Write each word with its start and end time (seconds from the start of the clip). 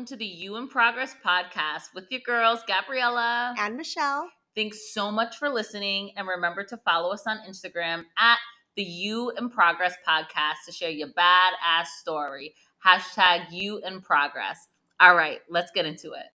welcome 0.00 0.16
to 0.16 0.16
the 0.16 0.24
You 0.24 0.56
in 0.56 0.66
Progress 0.66 1.14
podcast 1.22 1.92
with 1.94 2.06
your 2.08 2.22
girls, 2.24 2.60
Gabriella 2.66 3.54
and 3.58 3.76
Michelle. 3.76 4.30
Thanks 4.56 4.94
so 4.94 5.10
much 5.10 5.36
for 5.36 5.50
listening. 5.50 6.12
And 6.16 6.26
remember 6.26 6.64
to 6.64 6.78
follow 6.78 7.12
us 7.12 7.24
on 7.26 7.36
Instagram 7.46 8.04
at 8.18 8.38
the 8.76 8.82
You 8.82 9.30
in 9.36 9.50
Progress 9.50 9.94
podcast 10.08 10.64
to 10.64 10.72
share 10.72 10.88
your 10.88 11.08
badass 11.08 11.88
story. 12.00 12.54
Hashtag 12.82 13.52
You 13.52 13.82
in 13.84 14.00
Progress. 14.00 14.68
All 15.00 15.14
right, 15.14 15.40
let's 15.50 15.70
get 15.70 15.84
into 15.84 16.12
it. 16.12 16.32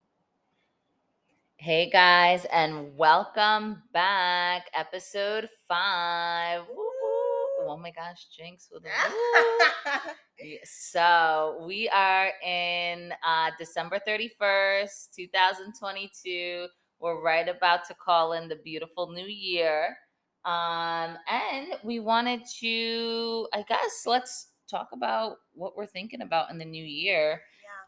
Hey 1.55 1.89
guys, 1.89 2.45
and 2.47 2.97
welcome 2.97 3.84
back. 3.92 4.70
Episode 4.75 5.48
five. 5.69 6.62
Woo! 6.69 6.92
Oh 7.69 7.77
my 7.77 7.91
gosh, 7.91 8.27
Jinx 8.37 8.69
with 8.73 8.83
So 10.65 11.65
we 11.66 11.89
are 11.89 12.33
in 12.45 13.12
uh, 13.27 13.51
December 13.59 14.01
31st, 14.07 15.15
2022. 15.15 16.67
We're 16.98 17.23
right 17.23 17.48
about 17.48 17.87
to 17.89 17.95
call 17.95 18.33
in 18.33 18.48
the 18.48 18.56
beautiful 18.56 19.11
new 19.11 19.27
year. 19.27 19.97
Um, 20.45 21.17
and 21.30 21.75
we 21.84 22.01
wanted 22.01 22.43
to, 22.61 23.48
I 23.55 23.62
guess, 23.62 24.05
let's 24.06 24.48
talk 24.69 24.89
about 24.92 25.37
what 25.55 25.77
we're 25.77 25.87
thinking 25.87 26.23
about 26.23 26.51
in 26.51 26.59
the 26.59 26.65
new 26.65 26.84
year. 26.84 27.42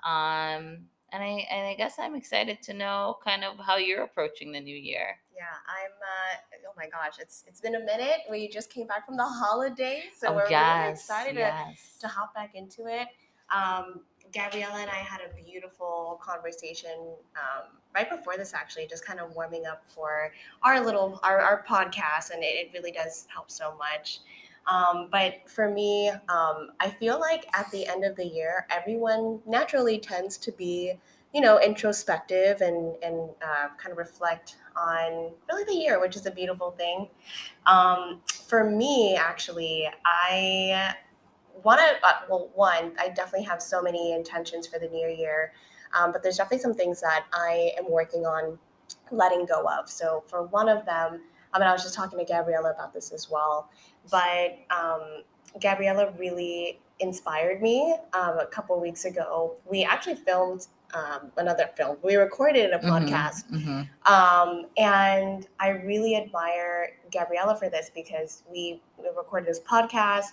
Yeah. 0.04 0.56
Um, 0.56 0.86
and 1.12 1.22
I 1.22 1.46
and 1.50 1.66
I 1.68 1.74
guess 1.74 1.94
I'm 1.98 2.14
excited 2.14 2.60
to 2.62 2.74
know 2.74 3.16
kind 3.24 3.44
of 3.44 3.58
how 3.58 3.76
you're 3.76 4.02
approaching 4.02 4.52
the 4.52 4.60
new 4.60 4.76
year. 4.76 5.16
Yeah, 5.36 5.44
I'm. 5.66 5.90
Uh, 5.90 6.68
oh 6.68 6.74
my 6.76 6.88
gosh, 6.88 7.18
it's 7.20 7.44
it's 7.46 7.60
been 7.60 7.74
a 7.74 7.80
minute. 7.80 8.20
We 8.30 8.48
just 8.48 8.70
came 8.70 8.86
back 8.86 9.06
from 9.06 9.16
the 9.16 9.24
holidays, 9.24 10.04
so 10.18 10.28
oh, 10.28 10.34
we're 10.34 10.48
yes, 10.48 10.78
really 10.78 10.92
excited 10.92 11.36
yes. 11.36 11.96
to, 11.96 12.00
to 12.02 12.08
hop 12.08 12.34
back 12.34 12.54
into 12.54 12.86
it. 12.86 13.08
Um, 13.54 14.00
Gabriella 14.32 14.80
and 14.80 14.90
I 14.90 14.96
had 14.96 15.20
a 15.20 15.42
beautiful 15.42 16.20
conversation 16.22 16.90
um, 17.36 17.68
right 17.94 18.10
before 18.10 18.36
this, 18.36 18.52
actually, 18.52 18.86
just 18.86 19.04
kind 19.04 19.20
of 19.20 19.34
warming 19.34 19.66
up 19.66 19.84
for 19.94 20.32
our 20.62 20.84
little 20.84 21.20
our, 21.22 21.40
our 21.40 21.64
podcast, 21.68 22.30
and 22.30 22.42
it, 22.42 22.46
it 22.46 22.70
really 22.74 22.90
does 22.92 23.26
help 23.32 23.50
so 23.50 23.76
much. 23.76 24.20
Um, 24.66 25.08
but 25.12 25.48
for 25.48 25.70
me, 25.70 26.08
um, 26.08 26.70
I 26.80 26.90
feel 26.98 27.20
like 27.20 27.46
at 27.54 27.70
the 27.70 27.86
end 27.86 28.04
of 28.04 28.16
the 28.16 28.24
year, 28.24 28.66
everyone 28.70 29.40
naturally 29.46 29.98
tends 29.98 30.38
to 30.38 30.52
be, 30.52 30.94
you 31.32 31.40
know, 31.40 31.60
introspective 31.60 32.60
and 32.60 32.96
and 33.02 33.30
uh, 33.42 33.68
kind 33.78 33.92
of 33.92 33.98
reflect 33.98 34.56
on 34.76 35.32
really 35.50 35.64
the 35.64 35.74
year, 35.74 36.00
which 36.00 36.16
is 36.16 36.26
a 36.26 36.30
beautiful 36.30 36.72
thing. 36.72 37.08
Um, 37.66 38.20
for 38.48 38.68
me, 38.68 39.16
actually, 39.16 39.88
I 40.04 40.94
want 41.62 41.80
to. 41.80 42.06
Uh, 42.06 42.12
well, 42.28 42.50
one, 42.54 42.92
I 42.98 43.08
definitely 43.08 43.46
have 43.46 43.62
so 43.62 43.82
many 43.82 44.12
intentions 44.12 44.66
for 44.66 44.78
the 44.78 44.88
new 44.88 45.08
year, 45.08 45.52
um, 45.98 46.12
but 46.12 46.22
there's 46.22 46.36
definitely 46.36 46.62
some 46.62 46.74
things 46.74 47.00
that 47.00 47.26
I 47.32 47.72
am 47.78 47.90
working 47.90 48.26
on 48.26 48.58
letting 49.10 49.46
go 49.46 49.66
of. 49.68 49.88
So 49.88 50.24
for 50.26 50.44
one 50.44 50.68
of 50.68 50.84
them. 50.86 51.20
I 51.52 51.60
mean, 51.60 51.68
I 51.68 51.72
was 51.72 51.84
just 51.84 51.94
talking 51.94 52.18
to 52.18 52.24
Gabriella 52.24 52.72
about 52.72 52.92
this 52.92 53.12
as 53.12 53.30
well 53.30 53.70
but 54.10 54.58
um, 54.70 55.22
Gabriella 55.60 56.12
really 56.18 56.80
inspired 57.00 57.62
me 57.62 57.96
um, 58.12 58.38
a 58.38 58.46
couple 58.46 58.78
weeks 58.80 59.04
ago. 59.04 59.56
We 59.68 59.84
actually 59.84 60.16
filmed 60.16 60.66
um, 60.94 61.32
another 61.36 61.68
film. 61.76 61.96
We 62.02 62.16
recorded 62.16 62.72
a 62.72 62.78
mm-hmm, 62.78 62.88
podcast. 62.88 63.50
Mm-hmm, 63.50 63.80
mm-hmm. 63.80 64.12
Um, 64.12 64.66
and 64.76 65.46
I 65.58 65.70
really 65.70 66.16
admire 66.16 66.96
Gabriella 67.12 67.56
for 67.56 67.68
this 67.68 67.90
because 67.94 68.42
we, 68.50 68.80
we 68.98 69.08
recorded 69.16 69.48
this 69.48 69.60
podcast 69.60 70.26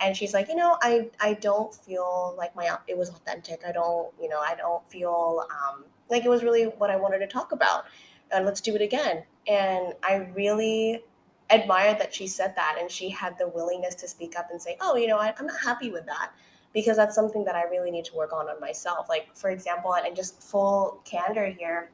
and 0.00 0.16
she's 0.16 0.34
like, 0.34 0.48
you 0.48 0.54
know, 0.54 0.76
I, 0.82 1.10
I 1.20 1.34
don't 1.34 1.74
feel 1.74 2.34
like 2.36 2.54
my, 2.54 2.76
it 2.86 2.96
was 2.96 3.08
authentic. 3.10 3.62
I 3.66 3.72
don't, 3.72 4.12
you 4.20 4.28
know, 4.28 4.38
I 4.40 4.54
don't 4.54 4.88
feel 4.90 5.44
um, 5.50 5.84
like 6.08 6.24
it 6.24 6.28
was 6.28 6.42
really 6.42 6.64
what 6.64 6.90
I 6.90 6.96
wanted 6.96 7.18
to 7.20 7.26
talk 7.26 7.52
about. 7.52 7.84
And 8.30 8.44
let's 8.44 8.60
do 8.60 8.74
it 8.74 8.82
again. 8.82 9.24
And 9.46 9.94
I 10.02 10.28
really 10.34 11.02
admired 11.50 11.98
that 11.98 12.14
she 12.14 12.26
said 12.26 12.54
that 12.56 12.76
and 12.78 12.90
she 12.90 13.08
had 13.08 13.38
the 13.38 13.48
willingness 13.48 13.94
to 13.96 14.08
speak 14.08 14.38
up 14.38 14.48
and 14.50 14.60
say, 14.60 14.76
oh, 14.80 14.96
you 14.96 15.06
know, 15.06 15.18
I, 15.18 15.34
I'm 15.38 15.46
not 15.46 15.60
happy 15.60 15.90
with 15.90 16.06
that 16.06 16.32
because 16.78 16.96
that's 16.96 17.16
something 17.16 17.42
that 17.44 17.56
I 17.56 17.64
really 17.64 17.90
need 17.90 18.04
to 18.04 18.14
work 18.14 18.32
on 18.32 18.48
on 18.48 18.60
myself. 18.60 19.08
Like, 19.08 19.34
for 19.34 19.50
example, 19.50 19.96
and 19.96 20.14
just 20.14 20.40
full 20.40 21.02
candor 21.04 21.46
here, 21.46 21.90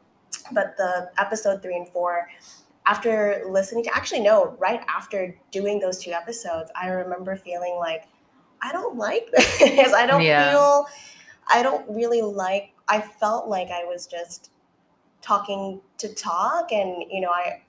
but 0.52 0.76
the 0.76 1.10
episode 1.16 1.62
three 1.62 1.74
and 1.74 1.88
four, 1.88 2.28
after 2.84 3.44
listening 3.48 3.82
to 3.84 3.96
actually, 3.96 4.20
no, 4.20 4.54
right 4.58 4.84
after 4.86 5.34
doing 5.50 5.80
those 5.80 5.98
two 6.04 6.10
episodes, 6.10 6.70
I 6.78 6.88
remember 6.88 7.34
feeling 7.34 7.76
like, 7.78 8.04
I 8.60 8.72
don't 8.72 8.98
like 8.98 9.30
this. 9.32 9.94
I 9.94 10.04
don't 10.04 10.20
yeah. 10.20 10.50
feel, 10.50 10.84
I 11.48 11.62
don't 11.62 11.88
really 11.88 12.20
like, 12.20 12.74
I 12.86 13.00
felt 13.00 13.48
like 13.48 13.68
I 13.68 13.84
was 13.84 14.06
just 14.06 14.50
talking 15.22 15.80
to 15.96 16.14
talk. 16.14 16.72
And, 16.72 17.04
you 17.10 17.22
know, 17.22 17.30
I, 17.30 17.62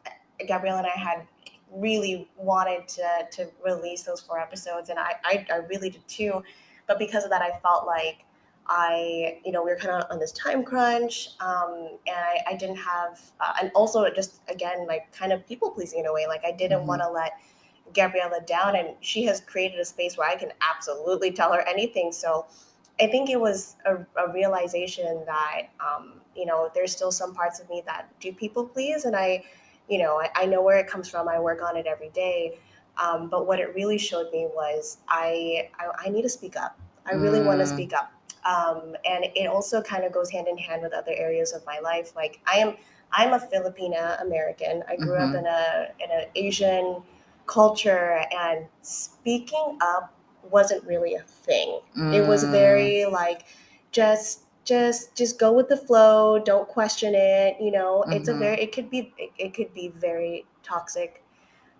Gabriella 0.45 0.79
and 0.79 0.87
I 0.87 0.99
had 0.99 1.25
really 1.71 2.27
wanted 2.37 2.87
to 2.87 3.27
to 3.31 3.47
release 3.63 4.03
those 4.03 4.21
four 4.21 4.39
episodes, 4.39 4.89
and 4.89 4.99
I 4.99 5.15
I, 5.23 5.45
I 5.51 5.55
really 5.57 5.89
did 5.89 6.07
too. 6.07 6.43
But 6.88 7.00
because 7.00 7.23
of 7.23 7.29
that, 7.31 7.41
I 7.41 7.57
felt 7.59 7.85
like 7.85 8.25
I, 8.68 9.40
you 9.46 9.51
know, 9.51 9.63
we 9.63 9.72
were 9.72 9.78
kind 9.78 10.01
of 10.01 10.09
on 10.12 10.19
this 10.19 10.31
time 10.31 10.63
crunch, 10.63 11.29
um, 11.40 11.97
and 12.07 12.16
I, 12.18 12.44
I 12.51 12.56
didn't 12.56 12.78
have, 12.78 13.22
uh, 13.40 13.53
and 13.62 13.72
also 13.75 14.09
just 14.09 14.41
again, 14.47 14.88
like 14.88 15.12
kind 15.12 15.31
of 15.31 15.45
people 15.47 15.69
pleasing 15.69 16.00
in 16.00 16.06
a 16.07 16.13
way. 16.13 16.25
Like 16.28 16.44
I 16.45 16.51
didn't 16.51 16.79
mm-hmm. 16.79 16.88
want 16.88 17.01
to 17.01 17.09
let 17.09 17.34
Gabriella 17.94 18.40
down, 18.45 18.75
and 18.75 18.90
she 19.01 19.24
has 19.25 19.40
created 19.41 19.79
a 19.79 19.85
space 19.85 20.18
where 20.18 20.28
I 20.28 20.35
can 20.35 20.51
absolutely 20.68 21.31
tell 21.31 21.53
her 21.53 21.62
anything. 21.68 22.12
So 22.12 22.47
I 23.00 23.07
think 23.07 23.29
it 23.29 23.40
was 23.40 23.75
a, 23.85 23.97
a 24.18 24.31
realization 24.34 25.24
that, 25.25 25.63
um, 25.79 26.13
you 26.35 26.45
know, 26.45 26.72
there's 26.74 26.91
still 26.91 27.12
some 27.12 27.35
parts 27.35 27.59
of 27.59 27.69
me 27.69 27.84
that 27.85 28.09
do 28.19 28.34
people 28.34 28.66
please, 28.66 29.06
and 29.06 29.16
I 29.16 29.44
you 29.88 30.00
know, 30.00 30.19
I, 30.19 30.29
I 30.35 30.45
know 30.45 30.62
where 30.62 30.79
it 30.79 30.88
comes 30.88 31.09
from. 31.09 31.28
I 31.28 31.40
work 31.40 31.62
on 31.62 31.78
it 31.78 31.85
every 31.85 32.09
day. 32.09 32.57
Um, 32.97 33.29
but 33.29 33.47
what 33.47 33.59
it 33.59 33.73
really 33.75 33.97
showed 33.97 34.31
me 34.31 34.47
was 34.53 34.97
I, 35.07 35.69
I, 35.79 36.07
I 36.07 36.09
need 36.09 36.22
to 36.23 36.29
speak 36.29 36.56
up. 36.56 36.79
I 37.06 37.13
really 37.13 37.39
mm. 37.39 37.45
want 37.45 37.59
to 37.59 37.67
speak 37.67 37.94
up. 37.94 38.11
Um, 38.45 38.95
and 39.06 39.25
it 39.35 39.47
also 39.47 39.81
kind 39.81 40.03
of 40.03 40.11
goes 40.11 40.29
hand 40.29 40.47
in 40.47 40.57
hand 40.57 40.81
with 40.81 40.94
other 40.94 41.11
areas 41.16 41.51
of 41.53 41.66
my 41.66 41.79
life. 41.79 42.16
Like 42.16 42.39
I 42.45 42.57
am, 42.57 42.75
I'm 43.11 43.33
a 43.33 43.39
Filipina 43.39 44.22
American. 44.22 44.83
I 44.88 44.95
grew 44.95 45.13
mm-hmm. 45.13 45.35
up 45.35 45.39
in 45.39 45.45
a 45.45 45.88
in 46.00 46.11
an 46.11 46.28
Asian 46.35 47.01
culture, 47.47 48.22
and 48.35 48.66
speaking 48.81 49.77
up 49.81 50.13
wasn't 50.50 50.83
really 50.85 51.16
a 51.16 51.22
thing. 51.22 51.79
Mm. 51.97 52.13
It 52.13 52.27
was 52.27 52.44
mm. 52.44 52.51
very 52.51 53.06
like 53.06 53.45
just 53.91 54.45
just 54.63 55.16
just 55.16 55.39
go 55.39 55.53
with 55.53 55.69
the 55.69 55.77
flow 55.77 56.39
don't 56.39 56.67
question 56.67 57.13
it 57.16 57.56
you 57.62 57.72
know 57.72 58.01
mm-hmm. 58.01 58.13
it's 58.13 58.27
a 58.27 58.31
mm-hmm. 58.31 58.41
very 58.41 58.62
it 58.63 58.72
could 58.72 58.89
be 58.89 59.13
it, 59.16 59.29
it 59.38 59.53
could 59.53 59.72
be 59.75 59.89
very 59.89 60.44
toxic 60.63 61.23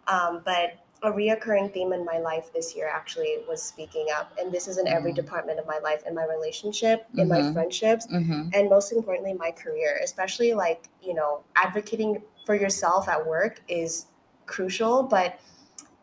um, 0.08 0.42
but 0.46 0.85
a 1.04 1.12
reoccurring 1.12 1.74
theme 1.74 1.94
in 1.94 2.06
my 2.06 2.20
life 2.20 2.52
this 2.54 2.76
year 2.76 2.90
actually 2.92 3.38
was 3.48 3.62
speaking 3.62 4.08
up 4.16 4.34
and 4.40 4.52
this 4.52 4.68
is 4.68 4.78
in 4.78 4.88
every 4.88 5.12
mm-hmm. 5.12 5.18
department 5.18 5.60
of 5.60 5.68
my 5.68 5.78
life 5.80 6.04
in 6.08 6.16
my 6.16 6.26
relationship 6.26 7.06
in 7.14 7.28
mm-hmm. 7.28 7.46
my 7.48 7.54
friendships 7.54 8.08
mm-hmm. 8.08 8.50
and 8.54 8.70
most 8.70 8.92
importantly 8.92 9.34
my 9.34 9.52
career 9.52 10.00
especially 10.04 10.54
like 10.54 10.90
you 11.02 11.14
know 11.14 11.44
advocating 11.56 12.22
for 12.46 12.56
yourself 12.56 13.08
at 13.08 13.26
work 13.26 13.62
is 13.68 14.08
crucial 14.46 15.04
but 15.04 15.40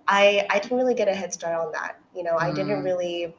i 0.09 0.47
i 0.51 0.59
didn't 0.59 0.77
really 0.77 0.95
get 0.95 1.09
a 1.09 1.15
head 1.15 1.33
start 1.33 1.55
on 1.55 1.73
that 1.73 1.99
you 2.15 2.23
know 2.23 2.37
i 2.39 2.53
didn't 2.53 2.83
mm. 2.83 2.85
really 2.85 3.35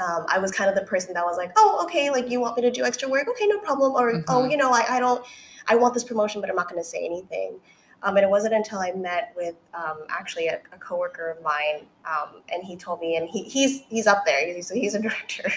um, 0.00 0.24
I 0.28 0.38
was 0.38 0.50
kind 0.50 0.70
of 0.70 0.74
the 0.74 0.82
person 0.86 1.12
that 1.12 1.24
was 1.24 1.36
like, 1.36 1.52
oh, 1.56 1.80
okay, 1.84 2.10
like 2.10 2.30
you 2.30 2.40
want 2.40 2.56
me 2.56 2.62
to 2.62 2.70
do 2.70 2.82
extra 2.82 3.08
work? 3.08 3.28
Okay, 3.28 3.46
no 3.46 3.58
problem. 3.58 3.92
Or, 3.92 4.10
oh, 4.10 4.14
mm-hmm. 4.14 4.24
oh, 4.28 4.44
you 4.48 4.56
know, 4.56 4.70
I, 4.70 4.96
I 4.96 5.00
don't, 5.00 5.24
I 5.68 5.76
want 5.76 5.92
this 5.94 6.02
promotion, 6.02 6.40
but 6.40 6.50
I'm 6.50 6.56
not 6.56 6.68
going 6.68 6.82
to 6.82 6.88
say 6.88 7.04
anything. 7.04 7.60
Um, 8.02 8.16
and 8.16 8.24
it 8.24 8.30
wasn't 8.30 8.54
until 8.54 8.80
I 8.80 8.92
met 8.92 9.32
with 9.36 9.54
um, 9.74 9.98
actually 10.08 10.48
a, 10.48 10.60
a, 10.72 10.78
coworker 10.78 11.30
of 11.30 11.42
mine, 11.42 11.86
um, 12.04 12.42
and 12.52 12.64
he 12.64 12.76
told 12.76 13.00
me, 13.00 13.16
and 13.16 13.28
he, 13.28 13.44
he's 13.44 13.82
he's 13.88 14.08
up 14.08 14.24
there, 14.26 14.52
he's, 14.52 14.70
he's 14.70 14.94
a 14.94 14.98
director, 15.02 15.52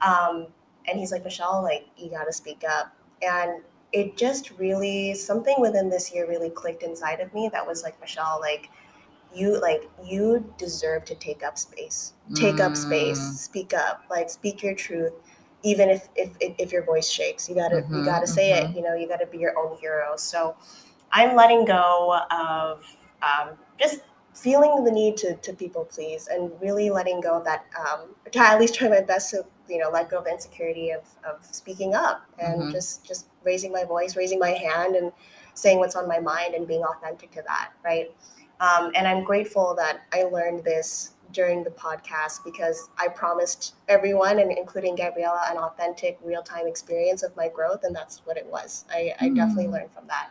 um, 0.00 0.46
and 0.86 0.98
he's 0.98 1.12
like, 1.12 1.24
Michelle, 1.24 1.62
like 1.62 1.86
you 1.98 2.10
got 2.10 2.24
to 2.24 2.32
speak 2.32 2.62
up, 2.68 2.96
and 3.22 3.62
it 3.92 4.16
just 4.16 4.50
really 4.58 5.14
something 5.14 5.54
within 5.58 5.90
this 5.90 6.12
year 6.12 6.26
really 6.26 6.50
clicked 6.50 6.82
inside 6.82 7.20
of 7.20 7.32
me 7.34 7.50
that 7.52 7.66
was 7.66 7.82
like, 7.82 8.00
Michelle, 8.00 8.38
like 8.40 8.70
you 9.34 9.60
like 9.60 9.88
you 10.02 10.52
deserve 10.58 11.04
to 11.04 11.14
take 11.16 11.42
up 11.42 11.58
space. 11.58 12.14
Take 12.34 12.56
mm. 12.56 12.60
up 12.60 12.76
space. 12.76 13.20
Mm. 13.20 13.34
speak 13.34 13.74
up. 13.74 14.04
Like 14.10 14.30
speak 14.30 14.62
your 14.62 14.74
truth 14.74 15.12
even 15.64 15.88
if 15.88 16.08
if 16.14 16.36
if 16.40 16.70
your 16.70 16.84
voice 16.84 17.08
shakes. 17.08 17.48
You 17.48 17.56
gotta 17.56 17.76
mm-hmm, 17.76 17.98
you 17.98 18.04
gotta 18.04 18.26
say 18.26 18.52
mm-hmm. 18.52 18.72
it 18.72 18.76
you 18.76 18.82
know 18.82 18.94
you 18.94 19.08
gotta 19.08 19.26
be 19.26 19.38
your 19.38 19.58
own 19.58 19.76
hero. 19.78 20.14
So 20.16 20.54
i'm 21.14 21.34
letting 21.34 21.64
go 21.64 22.20
of 22.30 22.84
um, 23.22 23.56
just 23.80 24.00
feeling 24.34 24.84
the 24.84 24.90
need 24.90 25.16
to, 25.16 25.34
to 25.36 25.52
people 25.54 25.84
please 25.84 26.28
and 26.28 26.50
really 26.60 26.90
letting 26.90 27.20
go 27.20 27.38
of 27.38 27.44
that 27.44 27.64
um, 27.80 28.00
to 28.30 28.38
at 28.38 28.60
least 28.60 28.74
try 28.74 28.88
my 28.88 29.00
best 29.00 29.30
to 29.30 29.44
you 29.68 29.78
know 29.78 29.88
let 29.90 30.10
go 30.10 30.18
of 30.18 30.24
the 30.24 30.30
insecurity 30.30 30.90
of, 30.90 31.02
of 31.26 31.42
speaking 31.44 31.94
up 31.94 32.26
and 32.38 32.62
mm-hmm. 32.62 32.70
just 32.72 33.04
just 33.06 33.28
raising 33.44 33.72
my 33.72 33.84
voice 33.84 34.16
raising 34.16 34.38
my 34.38 34.50
hand 34.50 34.96
and 34.96 35.12
saying 35.54 35.78
what's 35.78 35.94
on 35.94 36.06
my 36.06 36.18
mind 36.18 36.54
and 36.54 36.66
being 36.66 36.82
authentic 36.82 37.30
to 37.30 37.42
that 37.46 37.70
right 37.84 38.10
um, 38.60 38.92
and 38.94 39.06
I'm 39.06 39.24
grateful 39.24 39.74
that 39.76 40.02
I 40.12 40.22
learned 40.24 40.64
this 40.64 41.14
during 41.32 41.64
the 41.64 41.70
podcast 41.70 42.44
because 42.44 42.88
I 42.96 43.08
promised 43.08 43.74
everyone, 43.88 44.38
and 44.38 44.56
including 44.56 44.94
Gabriella, 44.94 45.42
an 45.50 45.56
authentic, 45.58 46.18
real 46.22 46.42
time 46.42 46.66
experience 46.66 47.22
of 47.22 47.36
my 47.36 47.48
growth, 47.48 47.82
and 47.82 47.94
that's 47.94 48.22
what 48.24 48.36
it 48.36 48.46
was. 48.46 48.84
I, 48.90 49.12
I 49.20 49.28
definitely 49.30 49.66
Mm. 49.66 49.72
learned 49.72 49.90
from 49.92 50.06
that. 50.06 50.30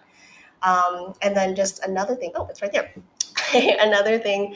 Um, 0.63 1.13
and 1.21 1.35
then 1.35 1.55
just 1.55 1.83
another 1.83 2.15
thing. 2.15 2.31
Oh, 2.35 2.47
it's 2.49 2.61
right 2.61 2.71
there. 2.71 2.93
another 3.79 4.17
thing 4.17 4.55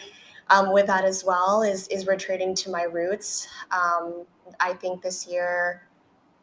um, 0.50 0.71
with 0.71 0.88
that 0.88 1.04
as 1.06 1.24
well 1.24 1.62
is 1.62 1.88
is 1.89 2.07
returning 2.07 2.56
to 2.56 2.69
my 2.69 2.83
roots. 2.83 3.48
Um, 3.71 4.25
I 4.59 4.74
think 4.74 5.01
this 5.01 5.27
year, 5.27 5.83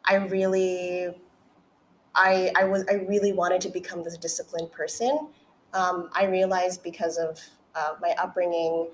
I 0.05 0.15
really, 0.15 1.09
I 2.13 2.51
I 2.55 2.65
was 2.65 2.85
I 2.89 2.95
really 2.95 3.33
wanted 3.33 3.61
to 3.61 3.69
become 3.69 4.03
this 4.03 4.17
disciplined 4.17 4.71
person. 4.71 5.27
Um, 5.73 6.09
I 6.13 6.25
realized 6.25 6.83
because 6.83 7.17
of 7.17 7.39
uh, 7.73 7.95
my 8.01 8.15
upbringing, 8.17 8.87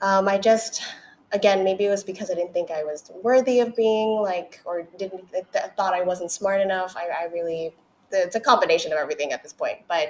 um, 0.00 0.28
I 0.28 0.38
just 0.38 0.82
again 1.32 1.64
maybe 1.64 1.86
it 1.86 1.90
was 1.90 2.04
because 2.04 2.30
I 2.30 2.34
didn't 2.34 2.52
think 2.52 2.70
I 2.70 2.82
was 2.84 3.10
worthy 3.22 3.60
of 3.60 3.74
being 3.76 4.20
like 4.20 4.60
or 4.64 4.82
didn't 4.98 5.30
th- 5.30 5.46
thought 5.76 5.94
I 5.94 6.02
wasn't 6.02 6.30
smart 6.30 6.60
enough. 6.60 6.94
I, 6.96 7.24
I 7.24 7.32
really 7.32 7.74
it's 8.18 8.36
a 8.36 8.40
combination 8.40 8.92
of 8.92 8.98
everything 8.98 9.32
at 9.32 9.42
this 9.42 9.52
point, 9.52 9.78
but 9.88 10.08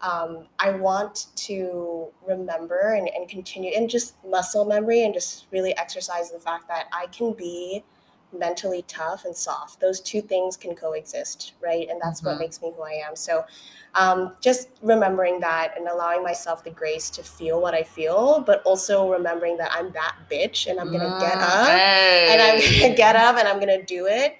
um, 0.00 0.46
I 0.58 0.70
want 0.70 1.26
to 1.36 2.08
remember 2.26 2.94
and, 2.94 3.08
and 3.14 3.28
continue 3.28 3.70
and 3.74 3.88
just 3.88 4.14
muscle 4.26 4.64
memory 4.64 5.04
and 5.04 5.14
just 5.14 5.46
really 5.50 5.76
exercise 5.78 6.30
the 6.30 6.38
fact 6.38 6.68
that 6.68 6.86
I 6.92 7.06
can 7.06 7.32
be 7.32 7.84
mentally 8.36 8.84
tough 8.88 9.24
and 9.24 9.34
soft. 9.34 9.80
Those 9.80 10.00
two 10.00 10.20
things 10.20 10.56
can 10.56 10.74
coexist, 10.74 11.54
right? 11.62 11.88
And 11.88 12.00
that's 12.02 12.22
what 12.24 12.34
Mhm. 12.36 12.40
makes 12.40 12.60
me 12.60 12.72
who 12.76 12.82
I 12.82 13.00
am. 13.08 13.14
So 13.16 13.44
um, 13.94 14.32
just 14.40 14.70
remembering 14.82 15.38
that 15.40 15.74
and 15.78 15.86
allowing 15.86 16.22
myself 16.24 16.64
the 16.64 16.70
grace 16.70 17.10
to 17.10 17.22
feel 17.22 17.60
what 17.60 17.74
I 17.74 17.84
feel, 17.84 18.40
but 18.40 18.60
also 18.64 19.10
remembering 19.10 19.56
that 19.58 19.70
I'm 19.72 19.92
that 19.92 20.16
bitch 20.30 20.66
and 20.68 20.80
I'm 20.80 20.90
gonna 20.90 21.14
get 21.20 21.38
Mm, 21.38 21.42
up 21.42 21.68
and 22.28 22.42
I'm 22.42 22.58
gonna 22.82 22.94
get 22.96 23.16
up 23.16 23.36
and 23.36 23.46
I'm 23.46 23.60
gonna 23.60 23.82
do 23.84 24.06
it. 24.06 24.38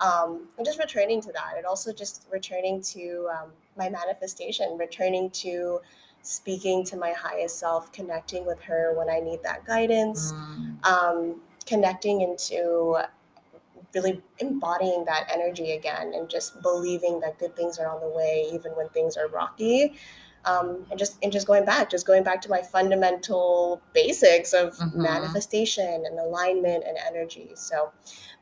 Um, 0.00 0.48
and 0.56 0.66
just 0.66 0.78
returning 0.78 1.20
to 1.22 1.32
that, 1.32 1.54
and 1.56 1.66
also 1.66 1.92
just 1.92 2.26
returning 2.30 2.82
to 2.82 3.28
um, 3.32 3.52
my 3.76 3.88
manifestation, 3.88 4.76
returning 4.76 5.30
to 5.30 5.80
speaking 6.22 6.84
to 6.86 6.96
my 6.96 7.12
highest 7.12 7.58
self, 7.58 7.92
connecting 7.92 8.46
with 8.46 8.60
her 8.62 8.94
when 8.96 9.08
I 9.08 9.20
need 9.20 9.42
that 9.44 9.64
guidance, 9.66 10.32
Mm, 10.32 10.84
um, 10.86 11.40
connecting 11.66 12.22
into 12.22 12.96
really 13.94 14.20
embodying 14.38 15.04
that 15.04 15.28
energy 15.32 15.72
again, 15.72 16.12
and 16.14 16.28
just 16.28 16.60
believing 16.62 17.20
that 17.20 17.38
good 17.38 17.54
things 17.54 17.78
are 17.78 17.86
on 17.86 18.00
the 18.00 18.08
way, 18.08 18.48
even 18.52 18.72
when 18.72 18.88
things 18.88 19.16
are 19.16 19.28
rocky. 19.28 19.94
Um, 20.46 20.86
and 20.90 20.98
just 20.98 21.16
and 21.22 21.32
just 21.32 21.46
going 21.46 21.64
back, 21.64 21.90
just 21.90 22.06
going 22.06 22.22
back 22.22 22.42
to 22.42 22.50
my 22.50 22.60
fundamental 22.62 23.80
basics 23.92 24.52
of 24.52 24.74
Mhm. 24.76 24.94
manifestation 24.96 26.04
and 26.06 26.18
alignment 26.18 26.84
and 26.86 26.98
energy. 27.06 27.52
So 27.54 27.92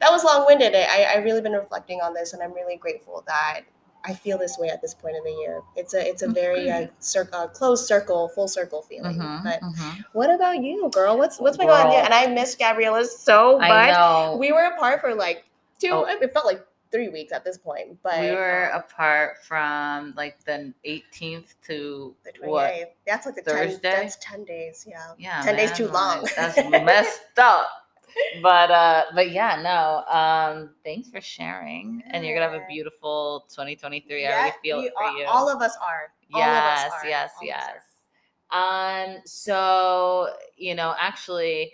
that 0.01 0.11
was 0.11 0.25
long 0.25 0.47
winded. 0.47 0.75
I 0.75 1.05
I 1.05 1.17
really 1.19 1.41
been 1.41 1.53
reflecting 1.53 2.01
on 2.01 2.15
this, 2.15 2.33
and 2.33 2.43
I'm 2.43 2.53
really 2.53 2.77
grateful 2.77 3.23
that 3.27 3.61
I 4.05 4.15
feel 4.15 4.37
this 4.37 4.59
way 4.59 4.69
at 4.69 4.83
this 4.83 4.95
point 4.95 5.15
in 5.17 5.23
the 5.23 5.31
year. 5.31 5.63
It's 5.77 5.95
a 5.95 6.09
it's 6.09 6.23
a 6.23 6.29
very 6.29 6.69
uh, 6.71 6.87
cir- 6.99 7.29
uh, 7.33 7.47
closed 7.47 7.87
circle, 7.87 8.29
full 8.31 8.49
circle 8.49 8.83
feeling. 8.83 9.17
mhm, 9.19 9.45
But 9.45 9.61
mhm. 9.61 10.05
what 10.13 10.29
about 10.31 10.59
you, 10.61 10.89
girl? 10.91 11.17
What's 11.17 11.39
what's 11.39 11.57
been 11.57 11.69
going 11.69 11.87
on? 11.87 12.05
And 12.07 12.13
I 12.15 12.27
miss 12.27 12.57
Gabriella 12.57 13.05
so 13.05 13.59
much. 13.59 14.39
We 14.39 14.51
were 14.51 14.65
apart 14.65 15.01
for 15.01 15.15
like 15.15 15.45
two. 15.79 15.91
Oh. 15.93 16.05
It 16.07 16.33
felt 16.33 16.47
like 16.47 16.67
three 16.93 17.09
weeks 17.09 17.33
at 17.33 17.45
this 17.45 17.59
point. 17.59 17.99
But 18.03 18.21
we 18.21 18.31
were 18.31 18.71
um, 18.73 18.81
apart 18.81 19.39
from 19.43 20.15
like 20.17 20.45
the 20.45 20.73
18th 20.87 21.55
to 21.67 22.15
the 22.25 22.33
28th. 22.33 22.47
what? 22.49 22.97
That's 23.07 23.27
like 23.27 23.35
the 23.37 23.43
Thursday? 23.43 23.91
10, 23.91 24.01
that's 24.03 24.19
ten 24.21 24.45
days. 24.45 24.87
Yeah. 24.89 25.13
Yeah, 25.19 25.43
10 25.43 25.57
days 25.57 25.73
too 25.73 25.89
long. 25.89 26.27
that's 26.37 26.57
messed 26.71 27.23
up. 27.39 27.69
But 28.43 28.71
uh, 28.71 29.05
but 29.15 29.31
yeah, 29.31 29.61
no. 29.63 30.05
Um, 30.15 30.71
thanks 30.85 31.09
for 31.09 31.23
sharing, 31.23 32.03
and 32.11 32.25
you're 32.27 32.37
gonna 32.39 32.53
have 32.53 32.61
a 32.63 32.67
beautiful 32.69 33.47
2023. 33.49 34.27
I 34.27 34.33
already 34.33 34.57
feel 34.63 34.81
it 34.81 34.93
for 34.95 35.05
are- 35.05 35.17
you. 35.19 35.25
All 35.25 35.49
of 35.49 35.63
us 35.63 35.75
are. 35.81 36.13
All 36.35 36.41
yes, 36.41 36.87
of 36.87 36.93
us 36.93 36.99
are. 37.03 37.09
yes, 37.09 37.31
All 37.41 37.47
yes. 37.47 39.17
Um, 39.17 39.23
so 39.25 40.29
you 40.59 40.75
know, 40.75 40.95
actually, 41.01 41.73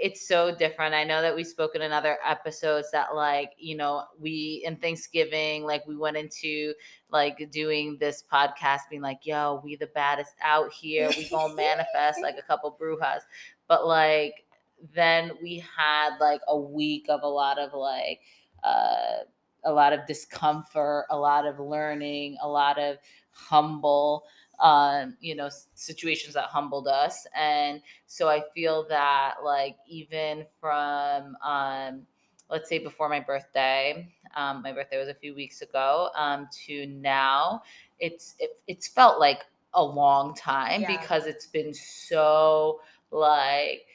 it's 0.00 0.26
so 0.26 0.54
different. 0.54 0.94
I 0.94 1.04
know 1.04 1.20
that 1.20 1.34
we 1.36 1.44
spoke 1.44 1.74
in 1.74 1.82
other 1.92 2.18
episodes 2.26 2.90
that 2.92 3.14
like, 3.14 3.52
you 3.58 3.76
know, 3.76 4.04
we 4.18 4.62
in 4.64 4.76
Thanksgiving, 4.76 5.64
like 5.64 5.86
we 5.86 5.96
went 5.96 6.16
into 6.16 6.72
like 7.10 7.50
doing 7.50 7.98
this 8.00 8.24
podcast, 8.32 8.80
being 8.88 9.02
like, 9.02 9.20
yo, 9.24 9.60
we 9.62 9.76
the 9.76 9.88
baddest 9.88 10.32
out 10.42 10.72
here. 10.72 11.10
We 11.16 11.28
gonna 11.28 11.54
manifest 11.54 12.20
like 12.22 12.36
a 12.38 12.42
couple 12.42 12.76
brujas. 12.80 13.20
But 13.68 13.86
like 13.86 14.46
then 14.94 15.32
we 15.42 15.62
had 15.76 16.16
like 16.18 16.40
a 16.48 16.58
week 16.58 17.06
of 17.10 17.22
a 17.22 17.28
lot 17.28 17.58
of 17.58 17.74
like 17.74 18.20
uh 18.64 19.24
a 19.64 19.72
lot 19.72 19.92
of 19.92 20.06
discomfort, 20.06 21.04
a 21.10 21.16
lot 21.16 21.46
of 21.46 21.60
learning, 21.60 22.38
a 22.42 22.48
lot 22.48 22.78
of 22.78 22.96
humble 23.32 24.24
um 24.60 25.16
you 25.20 25.34
know 25.34 25.48
situations 25.74 26.34
that 26.34 26.44
humbled 26.44 26.86
us 26.88 27.26
and 27.36 27.80
so 28.06 28.28
i 28.28 28.42
feel 28.54 28.86
that 28.88 29.34
like 29.44 29.76
even 29.88 30.44
from 30.60 31.36
um 31.44 32.02
let's 32.50 32.68
say 32.68 32.78
before 32.78 33.08
my 33.08 33.20
birthday 33.20 34.06
um 34.36 34.62
my 34.62 34.72
birthday 34.72 34.98
was 34.98 35.08
a 35.08 35.14
few 35.14 35.34
weeks 35.34 35.62
ago 35.62 36.10
um 36.16 36.48
to 36.66 36.86
now 36.86 37.62
it's 37.98 38.34
it, 38.38 38.58
it's 38.66 38.88
felt 38.88 39.18
like 39.18 39.40
a 39.74 39.82
long 39.82 40.34
time 40.34 40.82
Yeah. 40.82 41.00
because 41.00 41.26
it's 41.26 41.46
been 41.46 41.72
so 41.72 42.80
like 43.10 43.86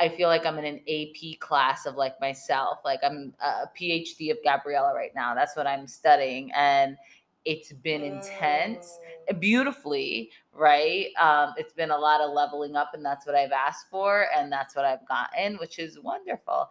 I 0.00 0.08
feel 0.08 0.28
like 0.28 0.46
I'm 0.46 0.56
in 0.58 0.64
an 0.64 0.80
AP 0.88 1.40
class 1.40 1.84
of 1.84 1.96
like 1.96 2.18
myself. 2.20 2.78
Like 2.84 3.00
I'm 3.02 3.34
a 3.44 3.68
PhD 3.78 4.30
of 4.30 4.38
Gabriella 4.44 4.94
right 4.94 5.12
now. 5.16 5.34
That's 5.34 5.56
what 5.56 5.66
I'm 5.66 5.86
studying. 5.88 6.52
And 6.52 6.96
it's 7.44 7.72
been 7.72 8.02
intense 8.02 9.00
Mm. 9.30 9.40
beautifully, 9.40 10.30
right? 10.52 11.08
Um, 11.20 11.54
it's 11.56 11.72
been 11.72 11.90
a 11.90 11.98
lot 11.98 12.20
of 12.20 12.32
leveling 12.32 12.76
up, 12.76 12.90
and 12.94 13.04
that's 13.04 13.26
what 13.26 13.34
I've 13.36 13.52
asked 13.52 13.88
for, 13.90 14.26
and 14.36 14.50
that's 14.52 14.74
what 14.76 14.84
I've 14.84 15.06
gotten, 15.06 15.56
which 15.58 15.78
is 15.78 15.98
wonderful. 16.00 16.68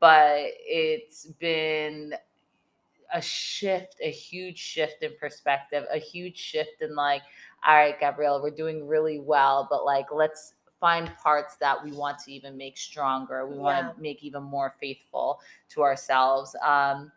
But 0.00 0.50
it's 0.66 1.26
been 1.26 2.14
a 3.12 3.20
shift, 3.20 3.96
a 4.02 4.10
huge 4.10 4.58
shift 4.58 5.02
in 5.02 5.12
perspective, 5.20 5.84
a 5.92 5.98
huge 5.98 6.36
shift 6.38 6.80
in 6.80 6.94
like, 6.94 7.22
all 7.66 7.74
right, 7.76 7.98
gabriella 8.00 8.40
we're 8.42 8.50
doing 8.50 8.86
really 8.86 9.18
well, 9.18 9.66
but 9.70 9.84
like, 9.84 10.06
let's 10.12 10.54
find 10.80 11.10
parts 11.22 11.56
that 11.56 11.82
we 11.84 11.92
want 11.92 12.18
to 12.18 12.32
even 12.32 12.56
make 12.56 12.76
stronger. 12.76 13.46
We 13.46 13.56
want 13.58 13.76
to 13.96 14.02
make 14.02 14.24
even 14.24 14.42
more 14.42 14.74
faithful 14.80 15.40
to 15.70 15.82
ourselves. 15.82 16.56
Um, 16.64 17.12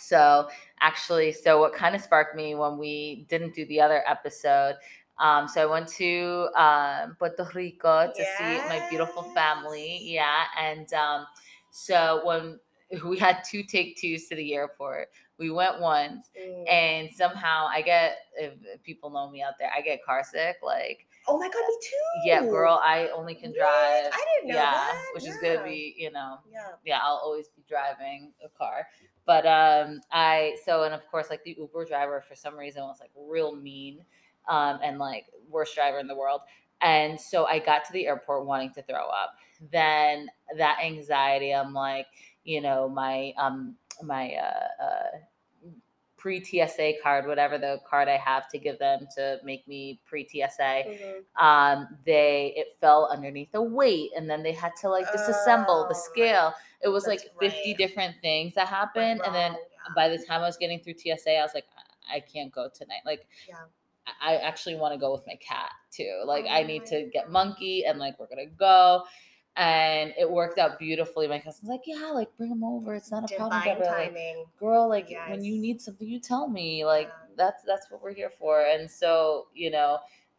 so 0.00 0.48
actually, 0.80 1.32
so 1.32 1.60
what 1.60 1.74
kind 1.74 1.94
of 1.94 2.00
sparked 2.00 2.34
me 2.36 2.54
when 2.54 2.78
we 2.78 3.26
didn't 3.28 3.54
do 3.54 3.66
the 3.66 3.80
other 3.80 4.02
episode. 4.06 4.76
Um, 5.18 5.46
so 5.48 5.62
I 5.62 5.66
went 5.66 5.88
to 5.98 6.48
um, 6.56 7.16
Puerto 7.18 7.46
Rico 7.54 8.10
to 8.16 8.24
see 8.38 8.58
my 8.68 8.82
beautiful 8.88 9.22
family. 9.34 9.98
Yeah, 10.02 10.44
and 10.58 10.90
um, 10.94 11.26
so 11.70 12.22
when 12.24 12.58
we 13.04 13.18
had 13.18 13.42
two 13.48 13.62
take 13.62 13.96
twos 14.00 14.26
to 14.28 14.36
the 14.36 14.54
airport, 14.54 15.08
we 15.38 15.50
went 15.50 15.80
once, 15.80 16.30
Mm. 16.38 16.68
and 16.70 17.10
somehow 17.14 17.66
I 17.68 17.82
get 17.82 18.18
if 18.38 18.54
if 18.64 18.82
people 18.82 19.10
know 19.10 19.30
me 19.30 19.42
out 19.42 19.54
there, 19.58 19.70
I 19.76 19.80
get 19.82 20.04
car 20.04 20.22
sick. 20.24 20.56
Like, 20.62 21.06
oh 21.30 21.38
my 21.38 21.48
god, 21.48 21.62
me 21.68 21.76
too. 21.82 22.28
yeah, 22.28 22.42
girl, 22.42 22.80
I 22.82 23.08
only 23.08 23.34
can 23.34 23.50
What? 23.50 23.58
drive. 23.58 24.12
I 24.12 24.24
didn't 24.34 24.48
know 24.50 24.54
yeah, 24.56 24.70
that. 24.72 25.04
which 25.14 25.26
is 25.26 25.36
gonna 25.42 25.62
be, 25.64 25.94
you 25.96 26.10
know, 26.10 26.38
Yeah. 26.52 26.66
yeah, 26.84 26.98
I'll 27.02 27.20
always 27.22 27.48
be 27.48 27.62
driving 27.68 28.32
a 28.44 28.48
car. 28.48 28.86
But 29.26 29.46
um 29.46 30.00
I 30.10 30.56
so 30.64 30.82
and 30.82 30.94
of 30.94 31.06
course 31.10 31.30
like 31.30 31.44
the 31.44 31.54
Uber 31.58 31.84
driver 31.84 32.22
for 32.28 32.34
some 32.34 32.56
reason 32.56 32.82
was 32.82 32.98
like 33.00 33.10
real 33.16 33.54
mean 33.54 34.04
um 34.48 34.80
and 34.82 34.98
like 34.98 35.26
worst 35.48 35.74
driver 35.74 35.98
in 35.98 36.08
the 36.08 36.16
world. 36.16 36.40
And 36.80 37.20
so 37.20 37.44
I 37.44 37.58
got 37.58 37.84
to 37.84 37.92
the 37.92 38.06
airport 38.06 38.46
wanting 38.46 38.72
to 38.72 38.82
throw 38.82 39.06
up. 39.06 39.34
Then 39.70 40.28
that 40.56 40.78
anxiety, 40.82 41.54
I'm 41.54 41.74
like, 41.74 42.06
you 42.44 42.60
know, 42.60 42.88
my 42.88 43.32
um 43.38 43.76
my 44.02 44.32
uh, 44.34 44.82
uh 44.82 45.18
pre 46.20 46.44
TSA 46.44 46.94
card, 47.02 47.26
whatever 47.26 47.56
the 47.56 47.80
card 47.88 48.06
I 48.08 48.18
have 48.18 48.46
to 48.50 48.58
give 48.58 48.78
them 48.78 49.08
to 49.16 49.38
make 49.42 49.66
me 49.66 49.98
pre 50.04 50.22
TSA 50.28 50.84
Mhm. 50.84 51.24
um 51.42 51.88
they 52.04 52.52
it 52.56 52.76
fell 52.80 53.08
underneath 53.10 53.54
a 53.54 53.62
weight 53.62 54.10
and 54.16 54.28
then 54.28 54.42
they 54.42 54.52
had 54.52 54.72
to 54.82 54.88
like 54.90 55.06
disassemble 55.16 55.84
Oh, 55.84 55.88
the 55.88 55.94
scale 55.94 56.52
it 56.82 56.88
was 56.88 57.04
That's 57.04 57.24
like 57.24 57.32
50 57.40 57.70
right. 57.70 57.78
different 57.78 58.14
things 58.20 58.54
that 58.54 58.68
happened 58.68 59.20
and 59.24 59.34
then 59.34 59.52
yeah. 59.52 59.94
by 59.94 60.08
the 60.08 60.18
time 60.18 60.40
i 60.42 60.46
was 60.46 60.56
getting 60.58 60.80
through 60.80 60.94
tsa 60.98 61.38
i 61.38 61.42
was 61.42 61.54
like 61.54 61.66
i, 62.10 62.16
I 62.16 62.20
can't 62.20 62.52
go 62.52 62.68
tonight 62.80 63.02
like 63.06 63.26
Yeah. 63.48 63.64
I- 64.06 64.32
i 64.32 64.36
actually 64.38 64.76
want 64.76 64.92
to 64.94 64.98
go 64.98 65.12
with 65.12 65.26
my 65.26 65.36
cat 65.36 65.70
too 65.90 66.22
like 66.26 66.44
i 66.50 66.62
Oh 66.62 66.66
need 66.66 66.82
my 66.82 66.88
to 66.92 67.10
get 67.12 67.30
monkey 67.30 67.84
and 67.86 67.98
like 67.98 68.18
we're 68.18 68.26
gonna 68.34 68.46
go 68.46 69.04
and 69.60 70.14
it 70.18 70.28
worked 70.28 70.58
out 70.58 70.78
beautifully. 70.78 71.28
My 71.28 71.38
cousin's 71.38 71.68
like 71.68 71.82
yeah 71.84 72.10
like 72.14 72.34
bring 72.38 72.50
him 72.50 72.64
over. 72.64 72.94
It's 72.94 73.10
not 73.10 73.30
a 73.30 73.36
problem 73.36 73.60
Divine 73.60 73.76
Gabrielle." 73.76 73.98
Like, 73.98 74.06
timing. 74.08 74.44
girl 74.58 74.88
like 74.88 75.10
when 75.28 75.44
you 75.44 75.58
need 75.60 75.82
something 75.82 76.08
you 76.08 76.18
tell 76.18 76.48
me. 76.48 76.84
Like 76.86 77.08
Yeah. 77.08 77.34
that's 77.36 77.62
that's 77.64 77.90
what 77.90 78.02
we're 78.02 78.14
here 78.14 78.30
for. 78.38 78.62
And 78.62 78.90
so 78.90 79.48
you 79.54 79.70
know 79.70 79.98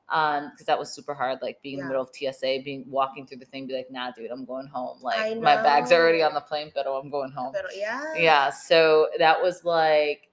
um 0.10 0.50
because 0.52 0.66
that 0.66 0.78
was 0.78 0.92
super 0.92 1.14
hard 1.14 1.40
like 1.42 1.62
being 1.62 1.78
in 1.78 1.86
the 1.86 1.88
middle 1.88 2.02
of 2.04 2.10
tsa 2.14 2.60
being 2.66 2.84
walking 2.90 3.26
through 3.26 3.38
the 3.38 3.46
thing 3.46 3.66
be 3.66 3.74
like 3.74 3.90
nah 3.90 4.12
dude 4.12 4.30
i'm 4.32 4.44
going 4.44 4.68
home. 4.68 4.98
Like 5.02 5.40
my 5.40 5.56
bags 5.62 5.92
are 5.92 6.02
already 6.02 6.22
on 6.24 6.34
the 6.34 6.42
plane 6.42 6.72
but 6.74 6.88
i'm 6.88 7.10
going 7.12 7.32
home. 7.32 7.54
Pero- 7.54 7.70
yeah. 7.74 8.14
yeah 8.18 8.50
so 8.50 9.08
that 9.20 9.40
was 9.42 9.64
like 9.64 10.30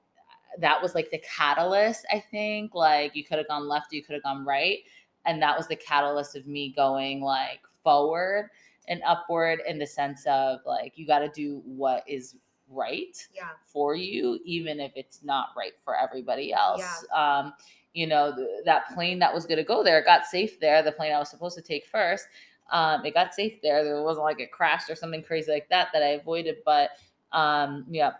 that 0.59 0.83
was 0.83 0.95
like 0.95 1.11
the 1.11 1.19
catalyst 1.19 2.07
i 2.11 2.19
think. 2.19 2.75
Like 2.75 3.15
you 3.15 3.23
could 3.23 3.37
have 3.37 3.47
gone 3.49 3.69
left 3.69 3.93
you 3.93 4.03
could 4.03 4.15
have 4.15 4.23
gone 4.23 4.47
right. 4.47 4.79
And 5.27 5.43
that 5.43 5.57
was 5.59 5.69
the 5.69 5.77
catalyst 5.77 6.35
of 6.37 6.47
me 6.47 6.73
going 6.75 7.21
like 7.21 7.61
forward 7.85 8.49
and 8.89 9.03
upward 9.07 9.61
in 9.69 9.79
the 9.79 9.87
sense 9.87 10.25
of 10.27 10.61
like 10.67 10.93
you 10.97 11.07
got 11.07 11.21
to 11.21 11.29
do 11.29 11.63
what 11.65 12.03
is 12.09 12.37
right 12.71 13.17
Yeah. 13.35 13.51
for 13.65 13.95
you 13.95 14.39
even 14.45 14.81
if 14.81 14.93
it's 14.97 15.23
not 15.23 15.49
right 15.57 15.73
for 15.85 15.97
everybody 15.97 16.53
else. 16.53 16.83
Um 17.15 17.53
you 17.95 18.07
know 18.07 18.35
th- 18.35 18.65
that 18.65 18.89
plane 18.95 19.19
that 19.21 19.33
was 19.33 19.47
going 19.47 19.57
to 19.59 19.65
go 19.65 19.83
there 19.83 20.03
got 20.05 20.27
safe 20.27 20.61
there 20.61 20.83
the 20.83 20.93
plane 20.93 21.13
i 21.13 21.19
was 21.19 21.31
supposed 21.31 21.57
to 21.57 21.63
take 21.63 21.87
first 21.87 22.27
um 22.71 23.05
it 23.05 23.15
got 23.15 23.33
safe 23.35 23.61
there. 23.63 23.83
There 23.83 24.03
wasn't 24.03 24.25
like 24.25 24.41
it 24.41 24.53
crashed 24.53 24.91
or 24.91 24.95
something 24.95 25.23
crazy 25.23 25.51
like 25.51 25.69
that 25.71 25.89
that 25.95 26.03
i 26.03 26.09
avoided 26.09 26.57
but 26.65 26.91
um 27.33 27.87
yeah. 27.91 28.13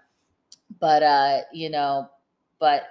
But 0.81 1.03
uh 1.03 1.41
you 1.53 1.71
know 1.71 2.09
but 2.59 2.85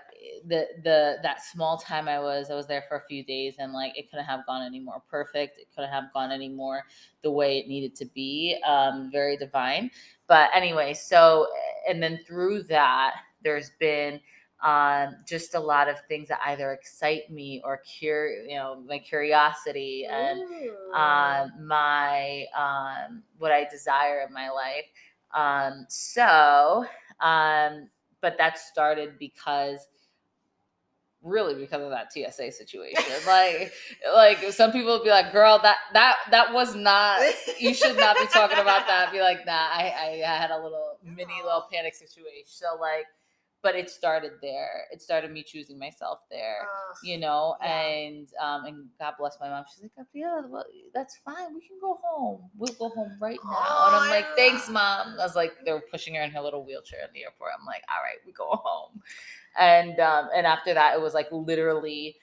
the 0.48 0.68
the 0.84 1.18
that 1.24 1.44
small 1.44 1.78
time 1.78 2.08
i 2.08 2.20
was 2.20 2.50
i 2.50 2.56
was 2.56 2.68
there 2.68 2.84
for 2.88 2.98
a 2.98 3.06
few 3.08 3.24
days 3.24 3.56
and 3.60 3.74
like 3.74 3.98
it 3.98 4.10
couldn't 4.10 4.26
have 4.26 4.46
gone 4.46 4.66
any 4.66 4.80
more 4.80 5.02
perfect. 5.10 5.58
It 5.58 5.68
couldn't 5.76 5.92
have 5.92 6.06
gone 6.14 6.32
any 6.32 6.50
more 6.50 6.84
the 7.22 7.32
way 7.32 7.60
it 7.60 7.68
needed 7.68 7.96
to 7.96 8.06
be 8.06 8.58
um 8.66 9.10
very 9.12 9.38
divine. 9.38 9.92
But 10.28 10.50
anyway 10.56 10.94
so 10.94 11.48
and 11.88 12.02
then 12.02 12.20
through 12.28 12.64
that 12.64 13.16
there's 13.44 13.72
been 13.80 14.20
um 14.64 15.16
just 15.28 15.54
a 15.54 15.60
lot 15.60 15.88
of 15.88 15.98
things 16.08 16.28
that 16.30 16.40
either 16.48 16.72
excite 16.72 17.30
me 17.30 17.62
or 17.64 17.78
cure 17.78 18.30
you 18.44 18.56
know 18.56 18.82
my 18.88 18.98
curiosity 18.98 20.08
and 20.10 20.42
um, 20.96 21.52
my 21.68 22.46
um, 22.58 23.24
what 23.38 23.52
I 23.52 23.66
desire 23.70 24.26
in 24.28 24.34
my 24.34 24.50
life. 24.50 24.86
Um, 25.34 25.86
so, 25.90 26.86
um, 27.20 27.90
but 28.22 28.38
that 28.38 28.58
started 28.58 29.20
because 29.20 29.88
really 31.24 31.56
because 31.56 31.82
of 31.82 31.90
that 31.90 32.12
TSA 32.14 32.52
situation. 32.52 33.04
like, 33.28 33.74
like 34.14 34.52
some 34.52 34.72
people 34.72 34.94
would 34.94 35.04
be 35.04 35.10
like, 35.10 35.32
"Girl, 35.32 35.60
that 35.64 35.78
that 35.94 36.16
that 36.32 36.54
was 36.54 36.76
not. 36.76 37.22
You 37.60 37.74
should 37.74 37.98
not 37.98 38.18
be 38.18 38.26
talking 38.28 38.60
about 38.60 38.88
that." 38.88 39.12
Be 39.12 39.22
like, 39.22 39.46
"Nah, 39.46 39.52
I 39.54 40.22
I 40.26 40.36
had 40.36 40.52
a 40.52 40.62
little 40.62 41.00
mini 41.04 41.42
little 41.44 41.66
panic 41.72 41.96
situation." 41.96 42.46
So 42.46 42.78
like, 42.80 43.08
but 43.68 43.76
it 43.76 43.90
started 43.90 44.32
there. 44.42 44.86
It 44.94 45.02
started 45.02 45.30
me 45.30 45.44
choosing 45.44 45.78
myself 45.78 46.20
there 46.32 46.62
Ugh. 46.62 46.96
you 47.04 47.18
know, 47.18 47.58
Yeah. 47.62 47.82
and 47.82 48.28
um, 48.42 48.64
and 48.64 48.86
God 48.98 49.16
bless 49.20 49.38
my 49.42 49.50
mom. 49.50 49.66
She's 49.70 49.82
like, 49.84 49.92
Gabriella, 49.98 50.48
well, 50.48 50.64
that's 50.94 51.18
fine. 51.26 51.54
We 51.54 51.60
can 51.68 51.78
go 51.82 52.00
home. 52.02 52.50
We'll 52.58 52.74
go 52.76 52.88
home 52.88 53.18
right 53.20 53.38
now. 53.44 53.50
and 53.50 53.96
Oh, 53.96 54.00
I'm 54.02 54.10
like, 54.10 54.26
thanks, 54.38 54.70
mom. 54.70 55.18
I 55.20 55.24
was 55.24 55.36
like, 55.36 55.52
they're 55.66 55.84
pushing 55.92 56.16
her 56.16 56.22
in 56.22 56.32
her 56.32 56.40
little 56.40 56.64
wheelchair 56.64 57.02
in 57.02 57.10
the 57.14 57.24
airport. 57.26 57.52
I'm 57.60 57.66
like, 57.66 57.84
all 57.90 58.02
right, 58.02 58.20
we 58.26 58.32
go 58.32 58.52
home. 58.52 59.02
And 59.60 60.00
um, 60.00 60.30
and 60.34 60.48
after 60.48 60.74
that, 60.74 60.96
it 60.96 61.02
was 61.02 61.14
like 61.14 61.28
literally 61.32 62.16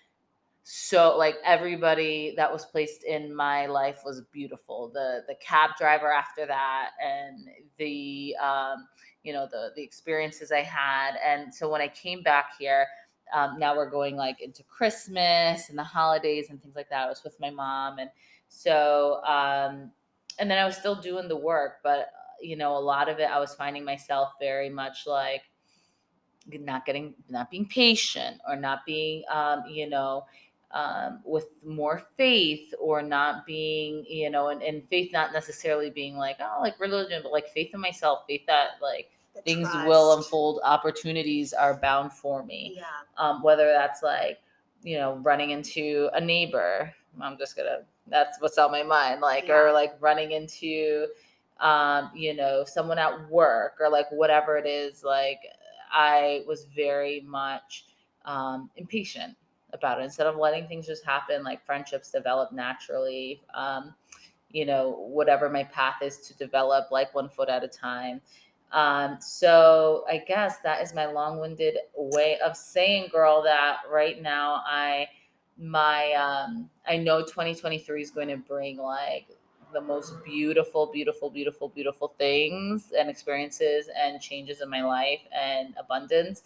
so 0.62 1.14
like 1.18 1.36
everybody 1.44 2.32
that 2.38 2.50
was 2.50 2.64
placed 2.64 3.04
in 3.04 3.34
my 3.34 3.66
life 3.66 4.00
was 4.02 4.22
beautiful 4.32 4.90
the 4.94 5.20
the 5.28 5.34
cab 5.36 5.70
driver 5.78 6.10
after 6.10 6.46
that 6.46 6.90
and 7.04 7.46
the 7.78 8.34
um 8.42 8.86
you 9.24 9.32
know 9.32 9.48
the 9.50 9.70
the 9.74 9.82
experiences 9.82 10.52
i 10.52 10.62
had. 10.62 11.16
And 11.26 11.52
so 11.52 11.68
when 11.68 11.80
i 11.80 11.88
came 11.88 12.22
back 12.22 12.52
here 12.58 12.86
um, 13.34 13.58
now 13.58 13.74
we're 13.74 13.90
going 13.90 14.16
like 14.16 14.40
into 14.40 14.62
christmas 14.64 15.70
and 15.70 15.78
the 15.78 15.82
holidays 15.82 16.50
and 16.50 16.62
things 16.62 16.76
like 16.76 16.88
that. 16.90 17.06
I 17.06 17.08
was 17.08 17.24
with 17.24 17.40
my 17.40 17.50
mom 17.50 17.98
and 17.98 18.10
so 18.48 19.20
um 19.24 19.90
and 20.38 20.50
then 20.50 20.58
i 20.58 20.64
was 20.64 20.76
still 20.76 20.94
doing 20.94 21.26
the 21.26 21.36
work 21.36 21.78
but 21.82 21.98
uh, 21.98 22.06
you 22.40 22.56
know 22.56 22.76
a 22.76 22.78
lot 22.78 23.08
of 23.08 23.18
it 23.18 23.28
i 23.30 23.38
was 23.40 23.54
finding 23.54 23.84
myself 23.84 24.32
very 24.38 24.68
much 24.68 25.06
like 25.06 25.42
not 26.60 26.84
getting 26.84 27.14
not 27.28 27.50
being 27.50 27.66
patient 27.66 28.40
or 28.46 28.54
not 28.54 28.84
being 28.86 29.24
um 29.32 29.64
you 29.68 29.88
know 29.88 30.24
um, 30.74 31.20
with 31.24 31.46
more 31.64 32.02
faith 32.16 32.74
or 32.80 33.00
not 33.00 33.46
being, 33.46 34.04
you 34.08 34.28
know, 34.28 34.48
and, 34.48 34.60
and 34.60 34.82
faith 34.90 35.12
not 35.12 35.32
necessarily 35.32 35.88
being 35.88 36.16
like, 36.16 36.36
oh, 36.40 36.58
like 36.60 36.78
religion, 36.80 37.20
but 37.22 37.30
like 37.30 37.48
faith 37.48 37.70
in 37.72 37.80
myself, 37.80 38.24
faith 38.28 38.42
that 38.48 38.70
like 38.82 39.12
Things 39.44 39.68
will 39.86 40.16
unfold, 40.16 40.60
opportunities 40.64 41.52
are 41.52 41.74
bound 41.74 42.12
for 42.12 42.44
me. 42.44 42.74
Yeah. 42.76 42.84
Um, 43.16 43.42
whether 43.42 43.66
that's 43.66 44.02
like, 44.02 44.40
you 44.82 44.96
know, 44.96 45.16
running 45.16 45.50
into 45.50 46.08
a 46.14 46.20
neighbor, 46.20 46.94
I'm 47.20 47.36
just 47.38 47.56
gonna, 47.56 47.80
that's 48.06 48.40
what's 48.40 48.58
on 48.58 48.70
my 48.70 48.82
mind, 48.82 49.20
like, 49.20 49.48
Yeah. 49.48 49.54
or 49.54 49.72
like 49.72 49.96
running 50.00 50.32
into, 50.32 51.08
um, 51.60 52.10
you 52.14 52.34
know, 52.34 52.64
someone 52.64 52.98
at 52.98 53.30
work 53.30 53.76
or 53.80 53.88
like 53.88 54.10
whatever 54.10 54.56
it 54.56 54.66
is, 54.66 55.02
like, 55.02 55.40
I 55.92 56.42
was 56.46 56.64
very 56.64 57.20
much 57.20 57.86
um, 58.24 58.70
impatient 58.76 59.36
about 59.72 60.00
it 60.00 60.04
instead 60.04 60.26
of 60.26 60.36
letting 60.36 60.66
things 60.66 60.86
just 60.86 61.04
happen 61.04 61.42
like 61.42 61.64
friendships 61.64 62.10
develop 62.10 62.52
naturally 62.52 63.42
um, 63.54 63.94
you 64.50 64.64
know 64.64 64.90
whatever 65.08 65.50
my 65.50 65.64
path 65.64 65.96
is 66.00 66.18
to 66.18 66.34
develop 66.36 66.90
like 66.90 67.14
one 67.14 67.28
foot 67.28 67.48
at 67.48 67.64
a 67.64 67.68
time 67.68 68.20
um, 68.74 69.16
so 69.20 70.04
i 70.10 70.18
guess 70.18 70.58
that 70.58 70.82
is 70.82 70.94
my 70.94 71.06
long-winded 71.06 71.78
way 71.96 72.38
of 72.44 72.56
saying 72.56 73.08
girl 73.10 73.42
that 73.42 73.78
right 73.90 74.20
now 74.22 74.62
i 74.66 75.06
my 75.58 76.12
um 76.12 76.68
i 76.86 76.96
know 76.96 77.22
2023 77.22 78.02
is 78.02 78.10
going 78.10 78.28
to 78.28 78.36
bring 78.36 78.76
like 78.76 79.26
the 79.72 79.80
most 79.80 80.14
beautiful 80.24 80.86
beautiful 80.86 81.30
beautiful 81.30 81.68
beautiful 81.68 82.12
things 82.18 82.92
and 82.98 83.08
experiences 83.08 83.88
and 83.96 84.20
changes 84.20 84.60
in 84.60 84.68
my 84.68 84.82
life 84.82 85.20
and 85.32 85.74
abundance 85.78 86.42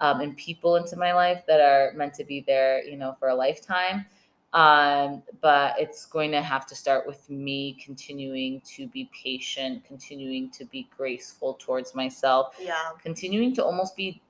um, 0.00 0.20
and 0.20 0.36
people 0.36 0.76
into 0.76 0.96
my 0.96 1.12
life 1.12 1.42
that 1.46 1.60
are 1.60 1.92
meant 1.94 2.14
to 2.14 2.24
be 2.24 2.40
there, 2.40 2.84
you 2.84 2.96
know, 2.96 3.16
for 3.18 3.28
a 3.28 3.34
lifetime. 3.34 4.06
Um, 4.52 5.22
but 5.42 5.74
it's 5.78 6.06
going 6.06 6.30
to 6.30 6.40
have 6.40 6.66
to 6.66 6.74
start 6.74 7.06
with 7.06 7.28
me 7.28 7.76
continuing 7.84 8.62
to 8.62 8.86
be 8.88 9.10
patient, 9.12 9.84
continuing 9.84 10.50
to 10.52 10.64
be 10.64 10.88
graceful 10.96 11.54
towards 11.54 11.94
myself, 11.94 12.56
Yeah. 12.60 12.74
continuing 13.02 13.54
to 13.56 13.64
almost 13.64 13.96
be 13.96 14.22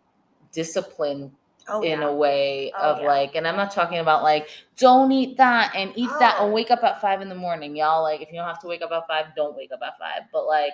disciplined 0.53 1.31
Oh, 1.69 1.83
in 1.83 2.01
yeah. 2.01 2.07
a 2.07 2.15
way 2.15 2.73
Oh, 2.79 2.93
of 2.93 3.01
yeah. 3.01 3.07
like, 3.09 3.35
and 3.35 3.47
I'm 3.47 3.57
not 3.57 3.73
talking 3.73 3.99
about 3.99 4.23
like, 4.23 4.49
don't 4.77 5.11
eat 5.11 5.37
that 5.37 5.75
and 5.75 5.93
eat 5.97 6.11
that 6.21 6.37
Oh. 6.39 6.45
and 6.45 6.55
wake 6.55 6.71
up 6.71 6.85
at 6.85 7.01
five 7.01 7.21
in 7.21 7.29
the 7.29 7.35
morning, 7.35 7.75
y'all. 7.77 8.03
Like, 8.03 8.21
if 8.21 8.31
you 8.31 8.37
don't 8.37 8.47
have 8.47 8.61
to 8.61 8.69
wake 8.69 8.83
up 8.83 8.93
at 8.93 9.07
five, 9.09 9.27
don't 9.37 9.57
wake 9.57 9.73
up 9.73 9.81
at 9.85 9.99
five. 9.99 10.23
But 10.33 10.47
like, 10.47 10.73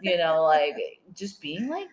you 0.00 0.16
know, 0.16 0.42
like 0.44 0.74
just 1.14 1.40
being 1.40 1.68
like, 1.68 1.88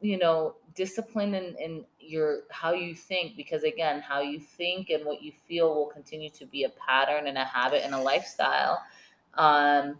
you 0.00 0.16
know, 0.18 0.56
disciplined 0.74 1.34
and, 1.36 1.58
in 1.58 1.84
your 2.06 2.40
how 2.50 2.72
you 2.72 2.94
think, 2.94 3.36
because 3.36 3.64
again, 3.64 4.00
how 4.00 4.20
you 4.20 4.38
think 4.40 4.90
and 4.90 5.04
what 5.04 5.22
you 5.22 5.32
feel 5.46 5.74
will 5.74 5.86
continue 5.86 6.30
to 6.30 6.46
be 6.46 6.64
a 6.64 6.70
pattern 6.70 7.26
and 7.26 7.38
a 7.38 7.44
habit 7.44 7.82
and 7.84 7.94
a 7.94 8.00
lifestyle. 8.00 8.82
Um, 9.34 9.98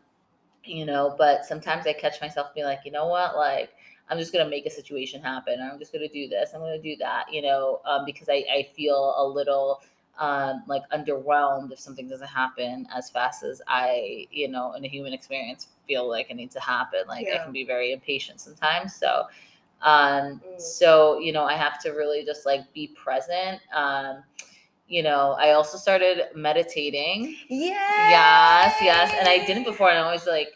you 0.64 0.86
know, 0.86 1.14
but 1.18 1.44
sometimes 1.44 1.86
I 1.86 1.92
catch 1.92 2.20
myself 2.20 2.54
being 2.54 2.66
like, 2.66 2.80
you 2.84 2.92
know 2.92 3.06
what, 3.06 3.36
like 3.36 3.70
I'm 4.08 4.18
just 4.18 4.32
gonna 4.32 4.48
make 4.48 4.66
a 4.66 4.70
situation 4.70 5.22
happen, 5.22 5.60
I'm 5.60 5.78
just 5.78 5.92
gonna 5.92 6.08
do 6.08 6.28
this, 6.28 6.50
I'm 6.54 6.60
gonna 6.60 6.80
do 6.80 6.96
that, 6.96 7.24
you 7.32 7.42
know, 7.42 7.80
um, 7.84 8.04
because 8.04 8.28
I, 8.28 8.44
I 8.52 8.68
feel 8.74 9.14
a 9.18 9.26
little 9.26 9.82
um, 10.18 10.62
like 10.66 10.82
underwhelmed 10.90 11.72
if 11.72 11.78
something 11.80 12.08
doesn't 12.08 12.28
happen 12.28 12.86
as 12.94 13.10
fast 13.10 13.42
as 13.42 13.60
I, 13.66 14.26
you 14.30 14.48
know, 14.48 14.72
in 14.74 14.84
a 14.84 14.88
human 14.88 15.12
experience 15.12 15.68
feel 15.86 16.08
like 16.08 16.30
it 16.30 16.34
needs 16.34 16.54
to 16.54 16.60
happen. 16.60 17.00
Like 17.08 17.26
I 17.28 17.42
can 17.42 17.52
be 17.52 17.64
very 17.64 17.92
impatient 17.92 18.40
sometimes. 18.40 18.94
So 18.94 19.24
um 19.82 20.40
Mm. 20.44 20.60
so 20.60 21.18
you 21.18 21.32
know 21.32 21.44
I 21.44 21.54
have 21.54 21.78
to 21.82 21.90
really 21.90 22.24
just 22.24 22.46
like 22.46 22.72
be 22.72 22.88
present. 22.88 23.60
Um, 23.74 24.22
you 24.86 25.02
know, 25.02 25.32
I 25.38 25.52
also 25.52 25.78
started 25.78 26.28
meditating. 26.34 27.36
Yeah. 27.48 28.10
Yes, 28.10 28.76
yes. 28.82 29.14
And 29.18 29.26
I 29.28 29.44
didn't 29.46 29.64
before. 29.64 29.88
And 29.88 29.98
I 29.98 30.02
always 30.02 30.26
like, 30.26 30.50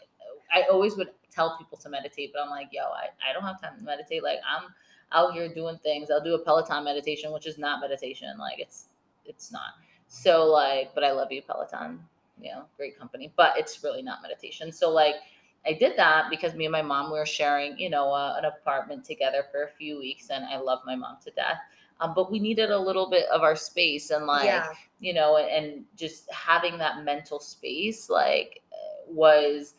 I 0.53 0.63
always 0.71 0.95
would 0.97 1.09
tell 1.31 1.57
people 1.57 1.77
to 1.79 1.89
meditate, 1.89 2.31
but 2.33 2.43
I'm 2.43 2.49
like, 2.49 2.67
yo, 2.71 2.83
I, 2.83 3.07
I 3.27 3.33
don't 3.33 3.43
have 3.43 3.59
time 3.59 3.77
to 3.77 3.83
meditate. 3.83 4.23
Like, 4.23 4.37
I'm 4.47 4.69
out 5.11 5.33
here 5.33 5.51
doing 5.53 5.79
things. 5.79 6.11
I'll 6.11 6.23
do 6.23 6.35
a 6.35 6.39
Peloton 6.39 6.83
meditation, 6.83 7.31
which 7.33 7.47
is 7.47 7.57
not 7.57 7.81
meditation. 7.81 8.37
Like, 8.37 8.59
it's, 8.59 8.85
it's 9.25 9.51
not. 9.51 9.71
So, 10.07 10.45
like, 10.45 10.93
but 10.93 11.03
I 11.03 11.11
love 11.11 11.31
you, 11.31 11.41
Peloton. 11.41 11.99
You 12.39 12.51
know, 12.51 12.65
great 12.77 12.97
company, 12.97 13.33
but 13.35 13.53
it's 13.57 13.83
really 13.83 14.01
not 14.03 14.21
meditation. 14.21 14.71
So, 14.71 14.91
like, 14.91 15.15
I 15.65 15.73
did 15.73 15.97
that 15.97 16.29
because 16.29 16.55
me 16.55 16.65
and 16.65 16.71
my 16.71 16.81
mom 16.81 17.11
we 17.11 17.19
were 17.19 17.25
sharing, 17.25 17.77
you 17.77 17.89
know, 17.89 18.11
uh, 18.11 18.35
an 18.37 18.45
apartment 18.45 19.03
together 19.03 19.43
for 19.51 19.63
a 19.63 19.69
few 19.69 19.99
weeks, 19.99 20.29
and 20.29 20.45
I 20.45 20.57
love 20.57 20.79
my 20.85 20.95
mom 20.95 21.17
to 21.25 21.31
death. 21.31 21.59
Um, 22.01 22.13
but 22.15 22.31
we 22.31 22.39
needed 22.39 22.71
a 22.71 22.79
little 22.79 23.09
bit 23.09 23.25
of 23.29 23.41
our 23.41 23.57
space 23.57 24.09
and 24.09 24.25
like 24.25 24.45
yeah. 24.45 24.71
you 24.99 25.13
know, 25.13 25.37
and 25.37 25.83
just 25.97 26.31
having 26.31 26.77
that 26.77 27.03
mental 27.03 27.39
space 27.39 28.09
like 28.09 28.61
was 29.07 29.73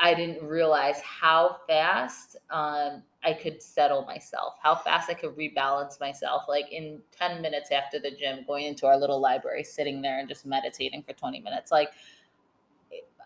I 0.00 0.14
didn't 0.14 0.46
realize 0.46 1.00
how 1.00 1.58
fast 1.66 2.36
um, 2.50 3.02
I 3.22 3.32
could 3.32 3.62
settle 3.62 4.04
myself, 4.04 4.54
how 4.62 4.74
fast 4.74 5.08
I 5.08 5.14
could 5.14 5.36
rebalance 5.36 5.98
myself. 6.00 6.44
Like 6.48 6.70
in 6.70 7.00
10 7.18 7.40
minutes 7.40 7.70
after 7.70 7.98
the 7.98 8.10
gym, 8.10 8.44
going 8.46 8.66
into 8.66 8.86
our 8.86 8.98
little 8.98 9.20
library, 9.20 9.64
sitting 9.64 10.02
there 10.02 10.18
and 10.18 10.28
just 10.28 10.44
meditating 10.44 11.02
for 11.02 11.12
20 11.12 11.40
minutes. 11.40 11.72
Like, 11.72 11.90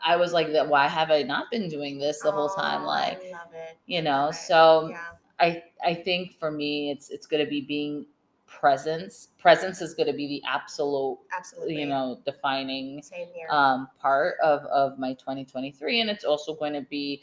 I 0.04 0.16
was 0.16 0.32
like, 0.32 0.52
that. 0.52 0.68
why 0.68 0.88
have 0.88 1.10
I 1.10 1.22
not 1.22 1.50
been 1.50 1.68
doing 1.68 1.98
this 1.98 2.20
the 2.20 2.30
whole 2.30 2.48
time? 2.48 2.84
Like, 2.84 3.22
love 3.32 3.52
it. 3.52 3.78
you 3.86 4.02
know, 4.02 4.30
so 4.30 4.88
yeah, 4.90 5.04
I 5.40 5.62
I 5.84 5.94
think 5.94 6.38
for 6.38 6.50
me, 6.50 6.90
it's 6.90 7.10
it's 7.10 7.26
going 7.26 7.44
to 7.44 7.50
be 7.50 7.60
being 7.60 8.06
presence. 8.46 9.28
Presence 9.38 9.80
is 9.80 9.94
going 9.94 10.06
to 10.06 10.12
be 10.12 10.26
the 10.26 10.42
absolute, 10.48 11.18
absolutely. 11.36 11.80
you 11.80 11.86
know, 11.86 12.20
defining 12.24 13.02
um, 13.50 13.88
part 14.00 14.36
of 14.42 14.60
of 14.64 14.98
my 14.98 15.12
2023 15.14 16.00
and 16.00 16.10
it's 16.10 16.24
also 16.24 16.54
going 16.54 16.72
to 16.72 16.82
be 16.82 17.22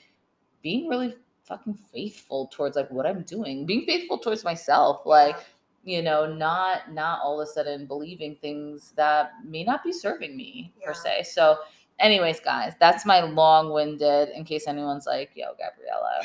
being 0.62 0.88
really 0.88 1.16
fucking 1.46 1.76
faithful 1.94 2.48
towards 2.48 2.76
like 2.76 2.90
what 2.90 3.06
i'm 3.06 3.22
doing 3.22 3.68
being 3.68 3.86
faithful 3.86 4.18
towards 4.18 4.44
myself 4.44 5.06
like 5.06 5.38
you 5.84 6.02
know 6.02 6.26
not 6.26 6.92
not 6.92 7.20
all 7.22 7.40
of 7.40 7.48
a 7.48 7.52
sudden 7.52 7.86
believing 7.86 8.36
things 8.42 8.92
that 8.96 9.34
may 9.46 9.64
not 9.64 9.84
be 9.84 9.94
serving 9.94 10.36
me 10.36 10.74
per 10.84 10.92
se 10.92 11.22
so 11.24 11.58
anyways 12.00 12.40
guys 12.42 12.74
that's 12.80 13.06
my 13.06 13.22
long-winded 13.22 14.30
in 14.30 14.44
case 14.44 14.68
anyone's 14.68 15.06
like 15.06 15.32
yo 15.36 15.48
gabriella 15.58 16.22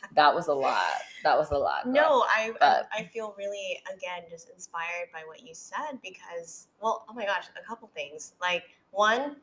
that 0.14 0.34
was 0.34 0.48
a 0.48 0.52
lot 0.52 0.76
that 1.22 1.36
was 1.36 1.50
a 1.50 1.56
lot 1.58 1.84
girl. 1.84 1.92
no, 1.92 2.24
I, 2.28 2.50
I 2.50 2.52
but- 2.58 2.88
I 2.92 3.04
feel 3.04 3.34
really 3.38 3.78
again 3.94 4.22
just 4.30 4.50
inspired 4.50 5.08
by 5.12 5.20
what 5.26 5.42
you 5.42 5.54
said 5.54 5.98
because 6.02 6.68
well, 6.80 7.04
oh 7.08 7.12
my 7.14 7.26
gosh, 7.26 7.44
a 7.62 7.66
couple 7.66 7.90
things. 7.94 8.32
Like 8.40 8.64
one, 8.90 9.36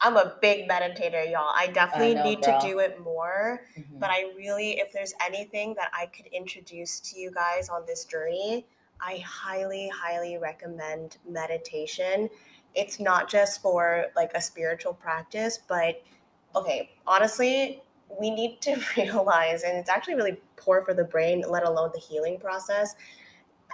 I'm 0.00 0.16
a 0.16 0.36
big 0.40 0.68
meditator, 0.68 1.30
y'all. 1.30 1.52
I 1.54 1.66
definitely 1.66 2.14
know, 2.14 2.24
need 2.24 2.42
girl. 2.42 2.60
to 2.60 2.66
do 2.66 2.78
it 2.78 2.98
more. 3.02 3.60
Mhm. 3.78 4.00
But 4.00 4.10
I 4.10 4.32
really, 4.36 4.78
if 4.78 4.90
there's 4.92 5.12
anything 5.24 5.74
that 5.74 5.90
I 5.92 6.06
could 6.06 6.26
introduce 6.26 7.00
to 7.00 7.18
you 7.20 7.30
guys 7.30 7.68
on 7.68 7.84
this 7.86 8.04
journey, 8.06 8.64
I 9.00 9.18
highly, 9.18 9.88
highly 9.94 10.38
recommend 10.38 11.18
meditation. 11.28 12.30
It's 12.78 13.00
not 13.00 13.28
just 13.28 13.60
for 13.60 14.06
like 14.14 14.30
a 14.34 14.40
spiritual 14.40 14.94
practice, 14.94 15.58
but 15.68 16.02
okay, 16.54 16.90
honestly, 17.06 17.82
we 18.20 18.30
need 18.30 18.60
to 18.62 18.80
realize, 18.96 19.64
and 19.64 19.76
it's 19.76 19.90
actually 19.90 20.14
really 20.14 20.36
poor 20.56 20.82
for 20.82 20.94
the 20.94 21.04
brain, 21.04 21.44
let 21.48 21.64
alone 21.64 21.90
the 21.92 22.00
healing 22.00 22.38
process, 22.38 22.94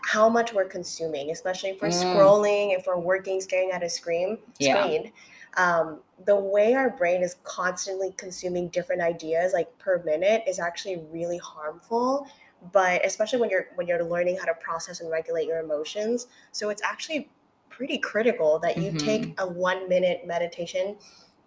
how 0.06 0.28
much 0.28 0.52
we're 0.52 0.64
consuming, 0.64 1.30
especially 1.30 1.70
if 1.70 1.80
we're 1.82 1.88
Mm. 1.88 2.14
scrolling, 2.14 2.76
if 2.78 2.86
we're 2.86 2.98
working, 2.98 3.40
staring 3.40 3.70
at 3.70 3.82
a 3.82 3.88
screen. 3.88 4.38
Yeah. 4.58 4.82
Screen. 4.82 5.12
Um, 5.56 6.00
the 6.24 6.34
way 6.36 6.74
our 6.74 6.90
brain 6.90 7.22
is 7.22 7.36
constantly 7.44 8.12
consuming 8.16 8.68
different 8.68 9.02
ideas, 9.02 9.52
like 9.52 9.76
per 9.78 10.02
minute, 10.02 10.42
is 10.46 10.58
actually 10.58 10.96
really 11.12 11.38
harmful. 11.38 12.26
But 12.72 13.04
especially 13.04 13.40
when 13.40 13.50
you're 13.50 13.66
when 13.74 13.86
you're 13.86 14.02
learning 14.04 14.38
how 14.38 14.46
to 14.46 14.54
process 14.54 15.00
and 15.00 15.10
regulate 15.10 15.46
your 15.46 15.60
emotions, 15.60 16.26
so 16.50 16.70
it's 16.70 16.82
actually 16.82 17.30
pretty 17.76 17.98
critical 17.98 18.58
that 18.60 18.78
you 18.78 18.92
Mhm. 18.92 18.98
take 19.04 19.40
a 19.40 19.46
one 19.46 19.88
minute 19.88 20.26
meditation 20.26 20.96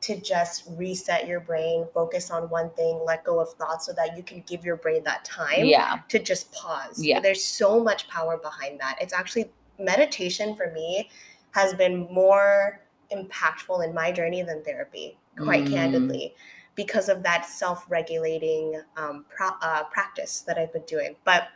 to 0.01 0.15
just 0.15 0.63
reset 0.77 1.25
your 1.25 1.39
brain, 1.39 1.87
focus 1.93 2.29
on 2.29 2.49
one 2.49 2.69
thing, 2.71 3.01
let 3.03 3.23
go 3.23 3.39
of 3.39 3.51
thoughts 3.53 3.85
so 3.87 3.93
that 3.93 4.15
you 4.15 4.21
can 4.21 4.41
give 4.41 4.63
your 4.63 4.75
brain 4.75 5.03
that 5.03 5.25
time 5.25 5.65
yeah 5.65 5.99
to 6.09 6.19
just 6.19 6.51
pause. 6.51 7.03
Yeah. 7.03 7.19
There's 7.19 7.43
so 7.43 7.83
much 7.83 8.07
power 8.07 8.37
behind 8.37 8.79
that. 8.79 8.97
It's 9.01 9.13
actually 9.13 9.51
meditation 9.79 10.55
for 10.55 10.71
me 10.71 11.09
has 11.51 11.73
been 11.73 12.07
more 12.11 12.81
impactful 13.11 13.83
in 13.83 13.93
my 13.93 14.11
journey 14.11 14.43
than 14.43 14.63
therapy, 14.63 15.17
quite 15.39 15.65
Mm. 15.65 15.71
candidly, 15.73 16.35
because 16.75 17.09
of 17.09 17.23
that 17.23 17.45
self 17.45 17.85
regulating 17.89 18.79
um, 18.97 19.25
pro- 19.29 19.57
uh, 19.61 19.83
practice 19.85 20.41
that 20.41 20.57
I've 20.59 20.73
been 20.73 20.85
doing. 20.85 21.15
But 21.23 21.47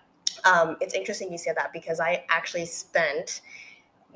um, 0.45 0.77
it's 0.81 0.93
interesting 0.95 1.31
you 1.31 1.37
said 1.37 1.55
that 1.57 1.71
because 1.73 1.99
I 1.99 2.25
actually 2.29 2.65
spent 2.65 3.41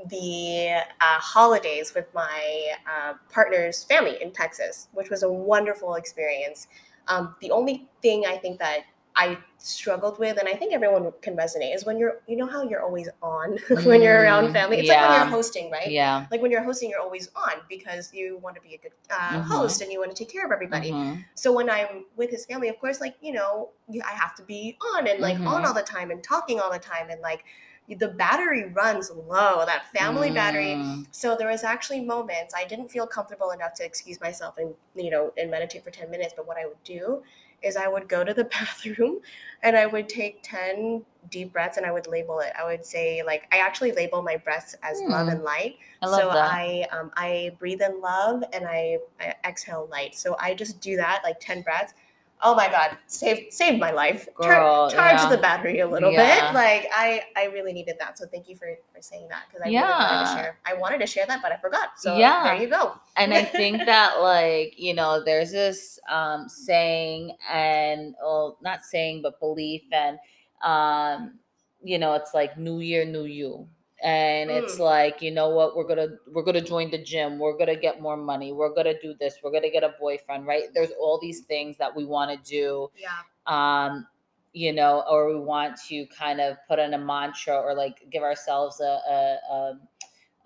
the 0.10 0.82
uh, 1.02 1.20
holidays 1.20 1.94
with 1.94 2.06
my 2.14 2.74
uh, 2.86 3.14
partner's 3.32 3.84
family 3.84 4.22
in 4.22 4.32
Texas, 4.32 4.88
which 4.94 5.10
was 5.10 5.24
a 5.24 5.32
wonderful 5.32 5.96
experience. 5.96 6.68
Um, 7.08 7.36
the 7.42 7.52
only 7.52 7.88
thing 8.02 8.26
I 8.26 8.38
think 8.38 8.60
that 8.60 8.80
I 9.16 9.38
struggled 9.60 10.20
with, 10.20 10.38
and 10.38 10.48
I 10.50 10.54
think 10.54 10.74
everyone 10.74 11.10
can 11.22 11.38
resonate, 11.38 11.74
is 11.74 11.86
when 11.86 11.98
you're, 11.98 12.20
you 12.28 12.36
know, 12.36 12.46
how 12.46 12.64
you're 12.64 12.82
always 12.82 13.08
on 13.22 13.58
when 13.86 14.02
you're 14.02 14.22
around 14.24 14.50
Mm, 14.50 14.54
family. 14.54 14.78
It's 14.78 14.90
like 14.90 15.00
when 15.02 15.14
you're 15.14 15.26
hosting, 15.26 15.72
right? 15.72 15.90
yeah 15.90 16.26
Like 16.30 16.42
when 16.42 16.52
you're 16.52 16.64
hosting, 16.64 16.90
you're 16.90 17.00
always 17.00 17.30
on 17.36 17.54
because 17.70 18.14
you 18.14 18.38
want 18.40 18.56
to 18.58 18.62
be 18.62 18.74
a 18.76 18.78
good 18.78 18.92
uh, 19.10 19.40
Mhm. 19.40 19.44
host 19.46 19.82
and 19.82 19.90
you 19.92 20.00
want 20.00 20.12
to 20.14 20.18
take 20.18 20.32
care 20.34 20.46
of 20.46 20.52
everybody. 20.52 20.92
Mhm. 20.92 21.24
So 21.36 21.54
when 21.54 21.70
I'm 21.70 22.06
with 22.18 22.30
his 22.30 22.46
family, 22.46 22.68
of 22.68 22.78
course, 22.80 23.00
like 23.00 23.16
you 23.22 23.32
know, 23.32 23.70
I 24.04 24.12
have 24.12 24.36
to 24.36 24.44
be 24.44 24.78
on 24.96 25.08
and 25.08 25.20
like 25.22 25.38
on 25.48 25.62
Mhm. 25.62 25.66
all 25.68 25.74
the 25.74 25.84
time 25.84 26.12
and 26.12 26.22
talking 26.22 26.60
all 26.60 26.72
the 26.72 26.80
time, 26.80 27.10
and 27.10 27.22
like 27.22 27.46
the 27.90 28.08
battery 28.10 28.66
runs 28.66 29.12
low. 29.12 29.64
That 29.66 29.92
family 29.94 30.32
battery. 30.32 30.76
Mm. 30.76 31.08
So 31.12 31.36
there 31.38 31.50
was 31.50 31.64
actually 31.64 32.02
moments 32.02 32.54
I 32.56 32.66
didn't 32.66 32.90
feel 32.90 33.06
comfortable 33.08 33.52
enough 33.52 33.74
to 33.76 33.86
excuse 33.86 34.20
myself 34.20 34.58
and 34.58 34.74
you 34.96 35.12
know 35.12 35.34
and 35.38 35.52
meditate 35.52 35.84
for 35.84 35.92
ten 35.92 36.10
minutes. 36.10 36.34
But 36.36 36.48
what 36.48 36.58
I 36.58 36.66
would 36.66 36.84
do 36.84 37.24
is 37.62 37.76
I 37.78 37.88
would 37.88 38.08
go 38.08 38.24
to 38.24 38.34
the 38.34 38.44
bathroom 38.58 39.20
and 39.64 39.76
I 39.78 39.86
would 39.86 40.10
take 40.10 40.40
ten 40.44 41.04
deep 41.30 41.54
breaths 41.54 41.78
and 41.78 41.86
I 41.86 41.92
would 41.92 42.08
label 42.08 42.40
it. 42.40 42.54
I 42.60 42.66
would 42.66 42.86
say 42.86 43.22
like 43.26 43.48
I 43.52 43.58
actually 43.58 43.92
label 43.92 44.22
my 44.22 44.38
breaths 44.38 44.76
as 44.84 45.00
love 45.08 45.28
Hmm. 45.28 45.34
and 45.34 45.44
light 45.44 45.78
I 46.02 46.08
love 46.08 46.20
so 46.22 46.28
that. 46.30 46.38
I 46.54 46.88
um, 46.92 47.12
I 47.16 47.56
breathe 47.60 47.82
in 47.82 48.02
love 48.02 48.44
and 48.54 48.66
I, 48.68 48.98
I 49.20 49.34
exhale 49.46 49.88
light. 49.92 50.16
So 50.16 50.36
I 50.40 50.54
just 50.54 50.80
do 50.82 50.96
that 50.98 51.22
like 51.24 51.38
ten 51.40 51.62
breaths. 51.62 51.94
Oh 52.42 52.54
my 52.54 52.68
god, 52.70 52.98
saved 53.08 53.54
saved 53.54 53.80
my 53.80 53.92
life. 53.92 54.28
Char- 54.42 54.90
charge 54.90 55.20
yeah. 55.22 55.30
the 55.30 55.38
battery 55.38 55.80
a 55.80 55.88
little 55.88 56.12
Yeah. 56.12 56.48
bit. 56.52 56.54
Like 56.54 56.88
I 56.94 57.24
I 57.36 57.46
really 57.46 57.74
needed 57.74 57.96
that. 58.00 58.18
So 58.18 58.26
thank 58.28 58.48
you 58.50 58.56
for 58.56 58.68
for 58.94 59.02
saying 59.02 59.28
that 59.30 59.44
because 59.48 59.62
I 59.64 59.70
really 59.70 59.80
wanted 59.80 60.04
Yeah. 60.04 60.24
to 60.36 60.36
share. 60.42 60.60
I 60.66 60.74
wanted 60.74 61.00
to 61.00 61.08
share 61.08 61.26
that, 61.28 61.42
but 61.42 61.52
I 61.52 61.58
forgot. 61.58 61.98
So 61.98 62.18
Yeah. 62.18 62.44
there 62.44 62.56
you 62.62 62.68
go. 62.68 62.94
and 63.16 63.34
I 63.34 63.44
think 63.60 63.86
that 63.86 64.22
like 64.22 64.78
you 64.78 64.94
know 64.94 65.24
there's 65.24 65.52
this 65.52 65.98
um, 66.10 66.50
saying 66.50 67.36
and 67.50 68.16
well 68.22 68.58
not 68.62 68.84
saying 68.84 69.22
but 69.24 69.40
belief 69.40 69.84
and 69.92 70.20
um, 70.64 71.40
you 71.84 71.98
know 71.98 72.14
it's 72.16 72.34
like 72.34 72.58
new 72.58 72.80
year 72.80 73.06
new 73.06 73.24
you 73.26 73.68
and 74.04 74.52
it's 74.52 74.78
Mm. 74.78 74.80
like 74.80 75.22
you 75.22 75.32
know 75.32 75.50
what? 75.50 75.76
We're 75.76 75.88
gonna 75.88 76.18
we're 76.32 76.44
gonna 76.44 76.62
join 76.62 76.92
the 76.92 76.98
gym. 77.04 77.40
We're 77.40 77.58
gonna 77.58 77.76
get 77.76 78.02
more 78.02 78.18
money. 78.18 78.52
We're 78.52 78.74
gonna 78.74 79.00
do 79.00 79.14
this. 79.16 79.40
We're 79.44 79.52
gonna 79.52 79.70
get 79.72 79.84
a 79.84 79.96
boyfriend 80.00 80.46
right? 80.48 80.66
There's 80.74 80.92
all 81.00 81.20
these 81.20 81.42
things 81.42 81.78
that 81.78 81.96
we 81.96 82.06
want 82.06 82.32
to 82.32 82.50
do 82.50 82.90
Yeah. 82.98 83.10
um 83.48 84.08
you 84.54 84.72
know 84.74 85.04
or 85.10 85.28
we 85.30 85.40
want 85.40 85.78
to 85.88 86.06
kind 86.08 86.40
of 86.42 86.58
put 86.68 86.80
in 86.80 86.94
a 86.94 86.98
mantra 86.98 87.56
or 87.60 87.74
like 87.74 88.10
give 88.12 88.24
ourselves 88.24 88.80
a 88.82 88.84
a, 89.10 89.40
a, 89.54 89.80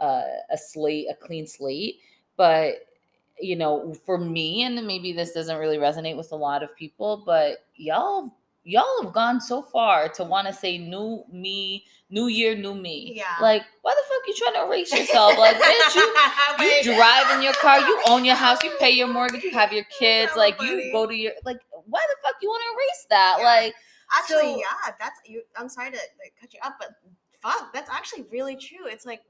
a, 0.06 0.24
a 0.52 0.58
slate 0.58 1.08
a 1.10 1.16
clean 1.16 1.48
slate. 1.48 2.00
But 2.38 2.86
you 3.40 3.56
know 3.56 3.94
for 4.06 4.18
me 4.18 4.64
and 4.64 4.86
maybe 4.86 5.14
this 5.14 5.34
doesn't 5.34 5.58
really 5.58 5.78
resonate 5.78 6.18
with 6.18 6.32
a 6.34 6.36
lot 6.36 6.62
of 6.64 6.76
people 6.76 7.24
but 7.26 7.66
y'all 7.76 8.34
y'all 8.64 9.02
have 9.04 9.14
gone 9.14 9.40
so 9.42 9.62
far 9.62 10.10
to 10.10 10.24
want 10.24 10.46
to 10.48 10.54
say 10.54 10.78
new 10.78 11.24
me 11.32 11.86
new 12.10 12.28
year 12.28 12.56
new 12.56 12.74
me 12.76 13.14
Yeah. 13.16 13.24
like 13.42 13.64
why 13.82 13.94
the 13.96 14.04
fuck 14.08 14.28
you 14.28 14.34
trying 14.36 14.54
to 14.56 14.68
erase 14.70 14.92
yourself 14.94 15.38
like 15.38 15.56
bitch 15.58 15.96
you 15.96 16.62
you 16.92 16.96
drive 16.96 17.36
in 17.38 17.42
your 17.44 17.54
car, 17.54 17.80
you 17.80 18.02
own 18.08 18.26
your 18.26 18.36
house, 18.36 18.62
you 18.64 18.72
pay 18.80 18.92
your 18.92 19.08
mortgage, 19.18 19.44
you 19.44 19.52
have 19.52 19.72
your 19.72 19.86
kids, 20.00 20.34
So 20.34 20.40
like 20.40 20.58
funny. 20.58 20.86
you 20.88 20.92
go 20.92 21.06
to 21.08 21.16
your 21.16 21.34
like 21.46 21.60
why 21.86 22.02
the 22.10 22.16
fuck 22.24 22.36
you 22.42 22.50
want 22.50 22.62
to 22.64 22.76
erase 22.76 23.06
that? 23.10 23.36
Yeah. 23.40 23.46
Like 23.46 23.76
Actually, 24.18 24.54
So- 24.54 24.58
yeah, 24.60 24.94
that's 25.00 25.20
you. 25.26 25.44
I'm 25.56 25.70
sorry 25.70 25.92
to 25.92 25.98
like, 25.98 26.34
cut 26.42 26.52
you 26.54 26.60
up, 26.64 26.76
but 26.80 26.90
fuck, 27.42 27.72
that's 27.74 27.90
actually 27.92 28.26
really 28.32 28.56
true. 28.56 28.86
It's 28.88 29.06
like, 29.06 29.22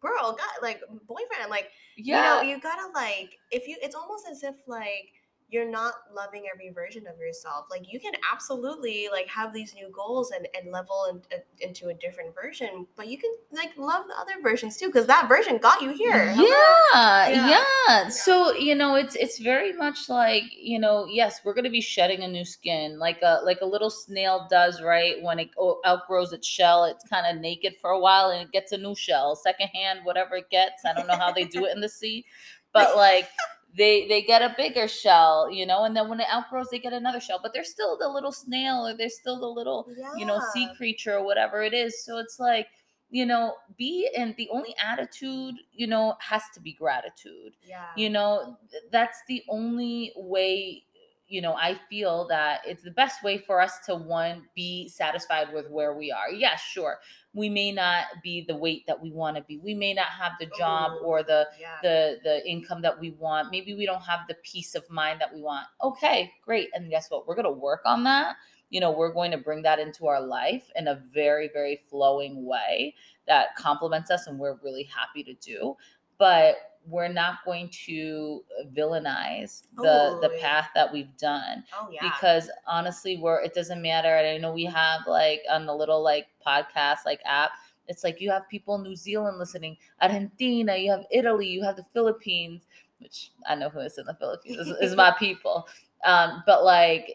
girl, 0.00 0.32
got 0.38 0.62
like 0.62 0.80
boyfriend, 1.08 1.50
like 1.50 1.70
yeah. 1.96 2.40
you 2.40 2.46
know, 2.46 2.54
you 2.54 2.60
gotta 2.60 2.86
like 2.94 3.36
if 3.50 3.66
you. 3.66 3.76
It's 3.82 3.96
almost 3.96 4.26
as 4.30 4.44
if 4.44 4.54
like 4.68 5.10
you're 5.52 5.70
not 5.70 5.94
loving 6.14 6.44
every 6.52 6.70
version 6.70 7.06
of 7.06 7.18
yourself. 7.18 7.66
Like 7.70 7.92
you 7.92 8.00
can 8.00 8.12
absolutely 8.32 9.08
like 9.12 9.28
have 9.28 9.52
these 9.52 9.74
new 9.74 9.90
goals 9.92 10.30
and 10.30 10.48
and 10.58 10.72
level 10.72 11.22
in, 11.30 11.40
into 11.60 11.88
a 11.88 11.94
different 11.94 12.34
version, 12.34 12.86
but 12.96 13.06
you 13.06 13.18
can 13.18 13.30
like 13.52 13.76
love 13.76 14.06
the 14.08 14.18
other 14.18 14.40
versions 14.42 14.78
too 14.78 14.86
because 14.86 15.06
that 15.06 15.28
version 15.28 15.58
got 15.58 15.82
you 15.82 15.90
here. 15.90 16.32
Hello? 16.32 16.46
Yeah, 16.94 17.28
Yeah. 17.28 17.64
yeah, 17.88 18.08
So 18.08 18.54
you 18.54 18.74
know, 18.74 18.94
it's 18.94 19.14
it's 19.14 19.38
very 19.38 19.74
much 19.74 20.08
like 20.08 20.44
you 20.56 20.78
know, 20.78 21.06
yes, 21.06 21.40
we're 21.44 21.54
gonna 21.54 21.68
be 21.70 21.82
shedding 21.82 22.22
a 22.22 22.28
new 22.28 22.46
skin, 22.46 22.98
like 22.98 23.20
a 23.22 23.40
like 23.44 23.58
a 23.60 23.66
little 23.66 23.90
snail 23.90 24.46
does, 24.50 24.80
right? 24.80 25.22
When 25.22 25.38
it 25.38 25.50
outgrows 25.86 26.32
its 26.32 26.48
shell, 26.48 26.84
it's 26.84 27.06
kind 27.08 27.26
of 27.26 27.42
naked 27.42 27.74
for 27.80 27.90
a 27.90 28.00
while, 28.00 28.30
and 28.30 28.40
it 28.40 28.52
gets 28.52 28.72
a 28.72 28.78
new 28.78 28.94
shell, 28.94 29.36
secondhand, 29.36 30.00
whatever 30.04 30.36
it 30.36 30.48
gets. 30.50 30.84
I 30.86 30.94
don't 30.94 31.06
know 31.06 31.16
how 31.16 31.30
they 31.30 31.44
do 31.44 31.66
it 31.66 31.74
in 31.74 31.80
the 31.82 31.90
sea, 31.90 32.24
but 32.72 32.96
like 32.96 33.28
they 33.76 34.06
they 34.06 34.22
get 34.22 34.42
a 34.42 34.54
bigger 34.56 34.86
shell, 34.88 35.50
you 35.50 35.66
know, 35.66 35.84
and 35.84 35.96
then 35.96 36.08
when 36.08 36.20
it 36.20 36.26
outgrows, 36.32 36.68
they 36.70 36.78
get 36.78 36.92
another 36.92 37.20
shell, 37.20 37.40
but 37.42 37.52
they're 37.52 37.64
still 37.64 37.96
the 37.98 38.08
little 38.08 38.32
snail, 38.32 38.86
or 38.86 38.94
they're 38.96 39.08
still 39.08 39.40
the 39.40 39.46
little 39.46 39.86
you 40.16 40.26
know 40.26 40.40
sea 40.52 40.68
creature 40.76 41.16
or 41.16 41.24
whatever 41.24 41.62
it 41.62 41.74
is. 41.74 42.04
So 42.04 42.18
it's 42.18 42.38
like 42.38 42.68
you 43.12 43.26
know, 43.26 43.54
be 43.76 44.08
and 44.16 44.34
the 44.36 44.48
only 44.50 44.74
attitude, 44.82 45.54
you 45.70 45.86
know, 45.86 46.14
has 46.18 46.42
to 46.54 46.60
be 46.60 46.72
gratitude. 46.72 47.52
Yeah. 47.62 47.84
You 47.94 48.08
know, 48.08 48.56
that's 48.90 49.18
the 49.28 49.42
only 49.50 50.12
way 50.16 50.84
you 51.32 51.40
know, 51.40 51.54
I 51.54 51.80
feel 51.88 52.26
that 52.28 52.60
it's 52.66 52.82
the 52.82 52.90
best 52.90 53.22
way 53.24 53.38
for 53.38 53.58
us 53.58 53.78
to 53.86 53.94
one 53.94 54.42
be 54.54 54.86
satisfied 54.90 55.50
with 55.50 55.66
where 55.70 55.96
we 55.96 56.12
are. 56.12 56.30
Yeah, 56.30 56.56
sure. 56.56 56.98
We 57.32 57.48
may 57.48 57.72
not 57.72 58.04
be 58.22 58.44
the 58.46 58.54
weight 58.54 58.84
that 58.86 59.00
we 59.00 59.10
want 59.10 59.38
to 59.38 59.42
be. 59.42 59.56
We 59.56 59.72
may 59.72 59.94
not 59.94 60.08
have 60.08 60.32
the 60.38 60.50
job 60.58 60.92
or 61.02 61.22
the 61.22 61.48
yeah. 61.58 61.78
the 61.82 62.18
the 62.22 62.46
income 62.46 62.82
that 62.82 63.00
we 63.00 63.12
want. 63.12 63.50
Maybe 63.50 63.74
we 63.74 63.86
don't 63.86 64.02
have 64.02 64.20
the 64.28 64.36
peace 64.42 64.74
of 64.74 64.88
mind 64.90 65.22
that 65.22 65.34
we 65.34 65.40
want. 65.40 65.66
Okay, 65.82 66.30
great. 66.44 66.68
And 66.74 66.90
guess 66.90 67.08
what? 67.08 67.26
We're 67.26 67.34
going 67.34 67.46
to 67.46 67.50
work 67.50 67.80
on 67.86 68.04
that. 68.04 68.36
You 68.68 68.80
know, 68.80 68.90
we're 68.90 69.14
going 69.14 69.30
to 69.30 69.38
bring 69.38 69.62
that 69.62 69.78
into 69.78 70.08
our 70.08 70.20
life 70.20 70.70
in 70.76 70.88
a 70.88 71.02
very 71.14 71.48
very 71.50 71.80
flowing 71.88 72.44
way 72.44 72.94
that 73.26 73.56
complements 73.56 74.10
us 74.10 74.26
and 74.26 74.38
we're 74.38 74.58
really 74.62 74.84
happy 74.84 75.24
to 75.24 75.32
do. 75.32 75.76
But 76.18 76.56
we're 76.86 77.08
not 77.08 77.36
going 77.44 77.68
to 77.68 78.42
villainize 78.74 79.62
the 79.76 80.18
the 80.20 80.30
Oh, 80.32 80.38
path 80.40 80.68
that 80.74 80.92
we've 80.92 81.16
done 81.16 81.62
oh 81.78 81.88
yeah. 81.92 82.02
because 82.02 82.50
honestly 82.66 83.16
we're 83.16 83.40
it 83.42 83.54
doesn't 83.54 83.80
matter 83.80 84.08
and 84.16 84.26
i 84.26 84.36
know 84.36 84.52
we 84.52 84.64
have 84.64 85.02
like 85.06 85.42
on 85.50 85.64
the 85.66 85.74
little 85.74 86.02
like 86.02 86.26
podcast 86.46 86.98
like 87.06 87.20
app 87.24 87.52
it's 87.88 88.02
like 88.04 88.20
you 88.20 88.30
have 88.30 88.48
people 88.48 88.74
in 88.74 88.82
new 88.82 88.96
zealand 88.96 89.38
listening 89.38 89.76
argentina 90.00 90.76
you 90.76 90.90
have 90.90 91.04
italy 91.10 91.46
you 91.46 91.62
have 91.62 91.76
the 91.76 91.84
philippines 91.92 92.66
which 92.98 93.30
i 93.48 93.54
know 93.54 93.68
who 93.68 93.80
is 93.80 93.98
in 93.98 94.06
the 94.06 94.14
philippines 94.14 94.58
is, 94.58 94.68
is 94.80 94.96
my 94.96 95.12
people 95.18 95.68
um 96.04 96.42
but 96.46 96.64
like 96.64 97.10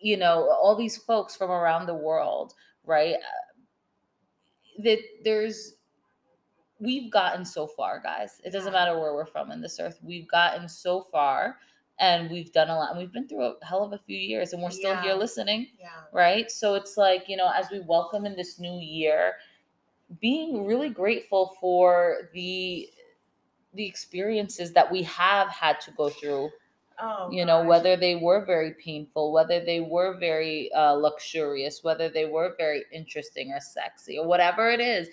you 0.00 0.16
know 0.16 0.50
all 0.60 0.74
these 0.74 0.96
folks 0.96 1.36
from 1.36 1.50
around 1.50 1.86
the 1.86 1.94
world 1.94 2.54
right 2.84 3.14
uh, 3.14 3.52
that 4.82 4.98
there's 5.24 5.74
we've 6.82 7.10
gotten 7.10 7.44
so 7.44 7.66
far 7.66 8.00
guys 8.02 8.40
it 8.44 8.50
doesn't 8.50 8.72
Yeah. 8.72 8.78
matter 8.80 8.98
where 8.98 9.14
we're 9.14 9.26
from 9.26 9.50
in 9.52 9.60
this 9.60 9.78
earth 9.80 9.98
we've 10.02 10.28
gotten 10.28 10.68
so 10.68 11.02
far 11.02 11.58
and 12.00 12.30
we've 12.30 12.52
done 12.52 12.68
a 12.70 12.76
lot 12.76 12.90
and 12.90 12.98
we've 12.98 13.12
been 13.12 13.28
through 13.28 13.44
a 13.44 13.64
hell 13.64 13.84
of 13.84 13.92
a 13.92 13.98
few 13.98 14.18
years 14.18 14.52
and 14.52 14.62
we're 14.62 14.70
still 14.70 14.96
here 14.96 15.14
listening 15.14 15.68
yeah. 15.78 15.88
right 16.12 16.50
so 16.50 16.74
it's 16.74 16.96
like 16.96 17.28
you 17.28 17.36
know 17.36 17.50
as 17.54 17.66
we 17.70 17.80
welcome 17.80 18.26
in 18.26 18.34
this 18.36 18.58
new 18.58 18.78
year 18.80 19.34
being 20.20 20.66
really 20.66 20.88
grateful 20.90 21.56
for 21.60 22.28
the 22.34 22.88
the 23.74 23.86
experiences 23.86 24.72
that 24.72 24.90
we 24.90 25.02
have 25.04 25.48
had 25.48 25.80
to 25.80 25.90
go 25.92 26.08
through 26.10 26.50
Oh. 27.00 27.30
you 27.32 27.44
know 27.44 27.60
gosh. 27.60 27.68
whether 27.68 27.96
they 27.96 28.16
were 28.16 28.44
very 28.44 28.72
painful 28.74 29.32
whether 29.32 29.64
they 29.64 29.80
were 29.80 30.18
very 30.18 30.70
uh, 30.72 30.92
luxurious 30.92 31.82
whether 31.82 32.08
they 32.10 32.26
were 32.26 32.54
very 32.58 32.84
interesting 32.92 33.50
or 33.50 33.60
sexy 33.60 34.18
or 34.18 34.26
whatever 34.26 34.70
it 34.70 34.78
is 34.80 35.08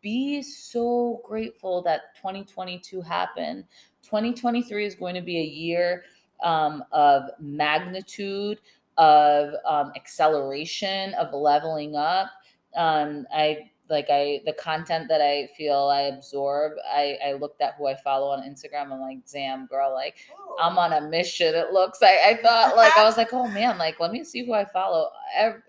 be 0.00 0.42
so 0.42 1.20
grateful 1.24 1.82
that 1.82 2.14
2022 2.16 3.00
happened 3.00 3.64
2023 4.02 4.84
is 4.84 4.94
going 4.94 5.14
to 5.14 5.20
be 5.20 5.38
a 5.38 5.44
year 5.44 6.04
um, 6.42 6.84
of 6.92 7.24
magnitude 7.40 8.58
of 8.96 9.54
um, 9.66 9.92
acceleration 9.96 11.14
of 11.14 11.32
leveling 11.32 11.96
up 11.96 12.30
um, 12.76 13.26
i 13.32 13.58
like 13.90 14.06
i 14.10 14.40
the 14.44 14.52
content 14.54 15.08
that 15.08 15.20
i 15.22 15.48
feel 15.56 15.88
i 15.92 16.02
absorb 16.02 16.72
i 16.92 17.16
i 17.26 17.32
looked 17.32 17.60
at 17.62 17.74
who 17.78 17.86
i 17.86 17.96
follow 17.96 18.28
on 18.28 18.42
instagram 18.42 18.92
i'm 18.92 19.00
like 19.00 19.18
damn 19.32 19.66
girl 19.66 19.92
like 19.94 20.16
Oh. 20.48 20.56
I'm 20.60 20.78
on 20.78 20.92
a 20.92 21.00
mission. 21.00 21.54
It 21.54 21.72
looks. 21.72 22.02
I, 22.02 22.30
I 22.30 22.38
thought 22.42 22.76
like 22.76 22.96
I 22.96 23.04
was 23.04 23.16
like, 23.16 23.32
oh 23.32 23.46
man, 23.48 23.78
like 23.78 24.00
let 24.00 24.12
me 24.12 24.24
see 24.24 24.44
who 24.44 24.52
I 24.52 24.64
follow. 24.64 25.10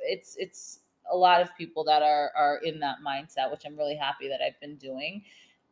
It's 0.02 0.36
it's 0.38 0.80
a 1.12 1.18
lot 1.18 1.42
of 1.42 1.56
people 1.58 1.84
that 1.86 2.02
are 2.02 2.32
are 2.36 2.58
in 2.64 2.80
that 2.80 2.98
mindset, 3.06 3.52
which 3.52 3.64
I'm 3.66 3.78
really 3.78 3.96
happy 3.96 4.28
that 4.30 4.42
I've 4.42 4.60
been 4.60 4.78
doing. 4.78 5.24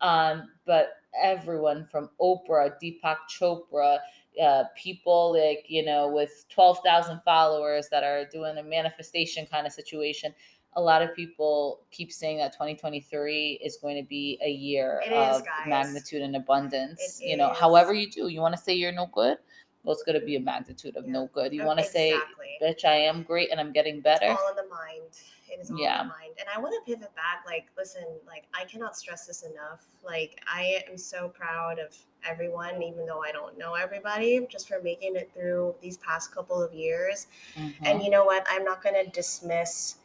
Um, 0.02 0.50
but 0.66 0.90
everyone 1.22 1.86
from 1.86 2.10
Oprah, 2.22 2.74
Deepak 2.82 3.18
Chopra, 3.30 4.00
uh, 4.42 4.64
people 4.76 5.34
like 5.34 5.66
you 5.68 5.84
know 5.84 6.10
with 6.10 6.46
twelve 6.50 6.80
thousand 6.84 7.22
followers 7.26 7.88
that 7.92 8.04
are 8.04 8.26
doing 8.26 8.58
a 8.58 8.64
manifestation 8.64 9.46
kind 9.46 9.66
of 9.66 9.74
situation. 9.74 10.34
A 10.76 10.82
lot 10.82 11.02
of 11.02 11.16
people 11.16 11.88
keep 11.90 12.12
saying 12.12 12.38
that 12.38 12.54
2023 12.54 13.62
is 13.64 13.80
going 13.82 13.96
to 13.96 14.08
be 14.08 14.38
a 14.44 14.50
year 14.50 15.02
It 15.04 15.12
is, 15.12 15.38
of 15.38 15.44
magnitude 15.66 16.22
and 16.22 16.36
abundance. 16.36 17.20
It 17.20 17.30
you 17.30 17.38
know, 17.38 17.52
however 17.52 17.94
you 17.94 18.12
do, 18.12 18.28
you 18.28 18.42
want 18.42 18.56
to 18.56 18.62
say 18.62 18.76
you're 18.76 18.92
no 18.92 19.08
good. 19.12 19.40
Well, 19.84 19.94
it's 19.94 20.04
going 20.04 20.20
to 20.20 20.26
be 20.26 20.36
a 20.36 20.40
magnitude 20.40 20.98
of 20.98 21.06
Yeah. 21.06 21.14
no 21.14 21.28
good. 21.28 21.54
You 21.54 21.64
Oh, 21.64 21.68
want 21.68 21.80
to 21.80 21.86
say, 21.86 22.14
exactly. 22.14 22.58
"Bitch, 22.62 22.86
I 22.86 22.96
am 22.96 23.24
great 23.24 23.52
and 23.52 23.60
I'm 23.60 23.72
getting 23.72 24.02
better." 24.02 24.26
It's 24.26 24.42
all 24.42 24.50
in 24.50 24.56
the 24.56 24.68
mind. 24.68 25.18
It 25.50 25.60
is 25.62 25.72
all 25.72 25.80
Yeah. 25.80 26.02
in 26.02 26.08
the 26.08 26.14
mind. 26.14 26.34
And 26.40 26.50
I 26.54 26.60
want 26.60 26.74
to 26.76 26.82
pivot 26.92 27.14
back. 27.16 27.44
Like, 27.46 27.68
listen, 27.78 28.06
like 28.26 28.48
I 28.54 28.66
cannot 28.66 28.98
stress 28.98 29.26
this 29.28 29.44
enough. 29.44 29.88
Like, 30.04 30.42
I 30.46 30.84
am 30.90 30.98
so 30.98 31.30
proud 31.30 31.80
of 31.80 31.96
everyone, 32.26 32.82
even 32.84 33.06
though 33.06 33.24
I 33.24 33.32
don't 33.32 33.58
know 33.58 33.76
everybody, 33.76 34.46
just 34.50 34.68
for 34.68 34.82
making 34.82 35.16
it 35.16 35.32
through 35.34 35.76
these 35.82 35.98
past 35.98 36.34
couple 36.34 36.62
of 36.62 36.74
years. 36.74 37.28
Mhm. 37.56 37.76
And 37.84 38.04
you 38.04 38.10
know 38.10 38.26
what? 38.26 38.46
I'm 38.50 38.66
not 38.66 38.82
going 38.84 38.96
to 38.96 39.10
dismiss 39.12 40.00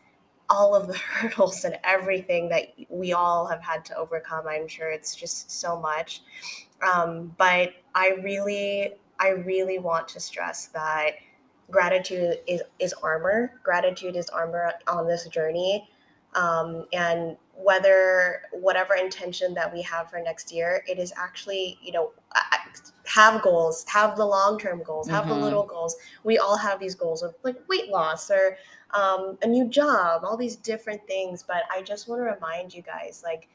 all 0.48 0.74
of 0.76 0.86
the 0.86 0.94
hurdles 0.98 1.64
and 1.64 1.78
everything 1.82 2.48
that 2.50 2.74
we 2.88 3.12
all 3.12 3.46
have 3.46 3.62
had 3.62 3.84
to 3.86 3.96
overcome. 3.96 4.46
I'm 4.46 4.68
sure 4.68 4.90
it's 4.90 5.16
just 5.16 5.50
so 5.50 5.78
much. 5.80 6.22
Um, 6.82 7.34
but 7.38 7.72
I 7.94 8.10
really, 8.22 8.94
I 9.22 9.30
really 9.30 9.80
want 9.80 10.08
to 10.10 10.20
stress 10.20 10.68
that 10.68 11.12
gratitude 11.70 12.38
is, 12.48 12.62
is 12.80 12.94
armor. 12.94 13.54
Gratitude 13.64 14.16
is 14.16 14.28
armor 14.30 14.72
on 14.88 15.08
this 15.08 15.28
journey. 15.28 15.88
Um, 16.34 16.86
and 16.92 17.38
whether 17.56 18.42
whatever 18.52 18.94
intention 18.96 19.54
that 19.54 19.72
we 19.72 19.82
have 19.82 20.10
for 20.10 20.20
next 20.20 20.52
year, 20.52 20.84
it 20.88 20.98
is 20.98 21.14
actually, 21.16 21.78
you 21.82 21.92
know, 21.92 22.12
have 23.06 23.42
goals, 23.42 23.84
have 23.88 24.16
the 24.16 24.26
long 24.26 24.58
term 24.58 24.82
goals, 24.84 25.08
have 25.10 25.28
the 25.28 25.34
Mhm. 25.34 25.42
little 25.42 25.64
goals. 25.64 25.96
We 26.24 26.38
all 26.38 26.56
have 26.58 26.80
these 26.80 26.96
goals 26.96 27.22
of 27.22 27.34
like 27.44 27.56
weight 27.68 27.90
loss 27.90 28.30
or 28.30 28.58
um, 28.92 29.38
a 29.42 29.48
new 29.48 29.68
job, 29.68 30.24
all 30.24 30.36
these 30.38 30.56
different 30.56 31.06
things. 31.08 31.44
But 31.44 31.64
I 31.70 31.82
just 31.82 32.08
want 32.08 32.20
to 32.20 32.24
remind 32.24 32.74
you 32.74 32.82
guys 32.82 33.22
like 33.24 33.48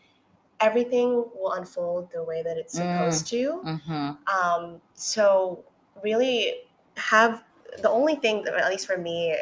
everything 0.59 1.25
will 1.35 1.53
unfold 1.53 2.11
the 2.11 2.23
way 2.23 2.43
that 2.43 2.57
it's 2.57 2.73
supposed 2.75 3.27
to. 3.27 3.61
Mhm. 3.63 4.17
Um, 4.27 4.81
so 4.93 5.63
really 6.03 6.61
have 6.97 7.43
the 7.81 7.89
only 7.89 8.15
thing 8.15 8.43
that 8.43 8.55
at 8.55 8.69
least 8.69 8.87
for 8.87 8.97
me 8.97 9.37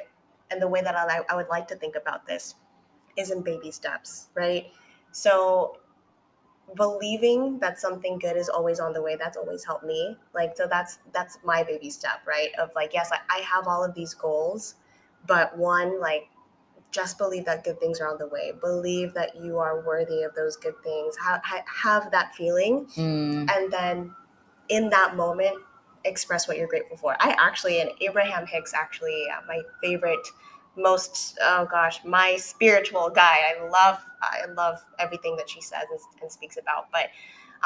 and 0.51 0.62
the 0.62 0.67
way 0.67 0.82
that 0.82 0.95
I, 0.95 1.21
I 1.30 1.36
would 1.36 1.47
like 1.49 1.67
to 1.69 1.75
think 1.75 1.95
about 1.95 2.28
this 2.28 2.56
is 3.17 3.32
in 3.32 3.41
baby 3.41 3.71
steps, 3.71 4.30
right? 4.36 4.71
So 5.12 5.80
believing 6.75 7.60
that 7.60 7.80
something 7.80 8.17
good 8.17 8.36
is 8.36 8.49
always 8.49 8.80
on 8.80 8.91
the 8.91 9.01
way 9.01 9.15
that's 9.15 9.38
always 9.38 9.63
helped 9.63 9.84
me 9.86 10.17
like 10.34 10.58
so 10.58 10.67
that's 10.67 10.97
that's 11.13 11.38
my 11.43 11.63
baby 11.63 11.89
step 11.89 12.21
right 12.25 12.49
of 12.58 12.71
like 12.75 12.91
yes 12.93 13.12
I, 13.12 13.19
I 13.30 13.39
have 13.41 13.67
all 13.67 13.84
of 13.84 13.93
these 13.93 14.13
goals 14.15 14.75
but 15.28 15.56
one 15.58 16.01
like 16.01 16.28
just 16.91 17.17
believe 17.17 17.45
that 17.45 17.63
good 17.63 17.79
things 17.79 17.99
are 17.99 18.07
on 18.09 18.17
the 18.17 18.27
way. 18.27 18.53
Believe 18.61 19.13
that 19.13 19.35
you 19.35 19.57
are 19.57 19.85
worthy 19.85 20.23
of 20.23 20.33
those 20.35 20.55
good 20.55 20.75
things. 20.83 21.15
Have, 21.17 21.41
have 21.65 22.11
that 22.11 22.33
feeling 22.35 22.87
Mm. 22.97 23.49
and 23.53 23.71
then 23.71 24.15
in 24.69 24.89
that 24.89 25.15
moment 25.15 25.55
express 26.05 26.47
what 26.47 26.57
you're 26.57 26.67
grateful 26.67 26.97
for. 26.97 27.15
I 27.19 27.35
actually 27.39 27.81
and 27.81 27.91
abraham 28.01 28.45
hicks 28.47 28.73
actually 28.73 29.25
uh, 29.35 29.41
my 29.47 29.61
favorite 29.81 30.25
most 30.77 31.37
oh 31.41 31.67
gosh 31.69 32.03
my 32.05 32.35
spiritual 32.37 33.09
guy. 33.09 33.37
I 33.57 33.67
love 33.69 34.05
i 34.21 34.45
love 34.55 34.83
everything 34.99 35.35
that 35.37 35.49
she 35.49 35.61
says 35.61 35.83
and, 35.89 35.99
and 36.21 36.31
speaks 36.31 36.57
about 36.57 36.87
but 36.91 37.07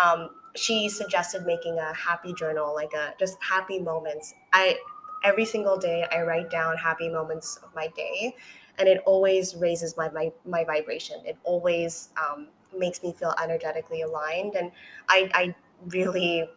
um, 0.01 0.29
she 0.55 0.88
suggested 0.88 1.45
making 1.45 1.77
a 1.77 1.93
happy 1.93 2.34
journal 2.34 2.73
like 2.73 2.93
a 2.93 3.13
just 3.19 3.38
happy 3.41 3.79
moments. 3.79 4.34
I 4.53 4.77
every 5.23 5.43
single 5.43 5.77
day 5.77 6.05
i 6.13 6.21
write 6.21 6.49
down 6.49 6.77
happy 6.77 7.10
moments 7.10 7.58
of 7.58 7.75
my 7.75 7.88
day 7.89 8.34
and 8.80 8.88
it 8.88 9.02
always 9.06 9.56
raises 9.56 9.96
my 9.98 10.10
my, 10.10 10.32
my 10.46 10.63
vibration 10.63 11.18
it 11.26 11.38
always 11.44 12.10
um, 12.18 12.48
makes 12.78 13.04
me 13.04 13.13
feel 13.13 13.34
energetically 13.44 14.02
aligned 14.02 14.56
and 14.56 14.72
i 15.10 15.30
i 15.34 15.56
really 15.88 16.48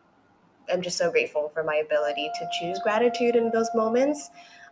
am 0.69 0.83
just 0.83 0.97
so 0.97 1.11
grateful 1.11 1.51
for 1.55 1.63
my 1.63 1.77
ability 1.77 2.31
to 2.39 2.49
choose 2.59 2.79
gratitude 2.81 3.37
in 3.37 3.51
those 3.51 3.69
moments. 3.75 4.31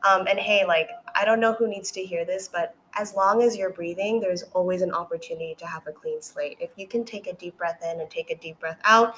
Um, 0.09 0.27
and 0.29 0.39
hey, 0.39 0.65
like, 0.65 0.89
I 1.15 1.25
don't 1.25 1.41
know 1.41 1.53
who 1.53 1.69
needs 1.69 1.91
to 1.93 2.03
hear 2.03 2.25
this, 2.25 2.49
but 2.49 2.75
as 2.95 3.15
long 3.15 3.43
as 3.43 3.57
you're 3.57 3.71
breathing, 3.71 4.21
there's 4.21 4.43
always 4.55 4.83
an 4.83 4.93
opportunity 4.93 5.55
to 5.59 5.67
have 5.67 5.87
a 5.87 5.93
clean 5.93 6.23
slate. 6.23 6.57
If 6.61 6.71
you 6.77 6.87
can 6.87 7.05
take 7.05 7.27
a 7.27 7.35
deep 7.35 7.59
breath 7.59 7.81
in 7.85 8.01
and 8.01 8.11
take 8.11 8.31
a 8.31 8.37
deep 8.37 8.59
breath 8.59 8.79
out, 8.85 9.17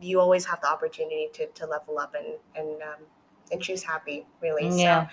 you 0.00 0.20
always 0.20 0.44
have 0.46 0.60
the 0.60 0.68
opportunity 0.68 1.28
to, 1.34 1.46
to 1.46 1.66
level 1.66 1.98
up 1.98 2.14
and, 2.14 2.38
and, 2.54 2.82
um, 2.82 3.04
and 3.52 3.60
choose 3.60 3.82
happy, 3.82 4.26
really. 4.40 4.68
Yeah. 4.78 5.08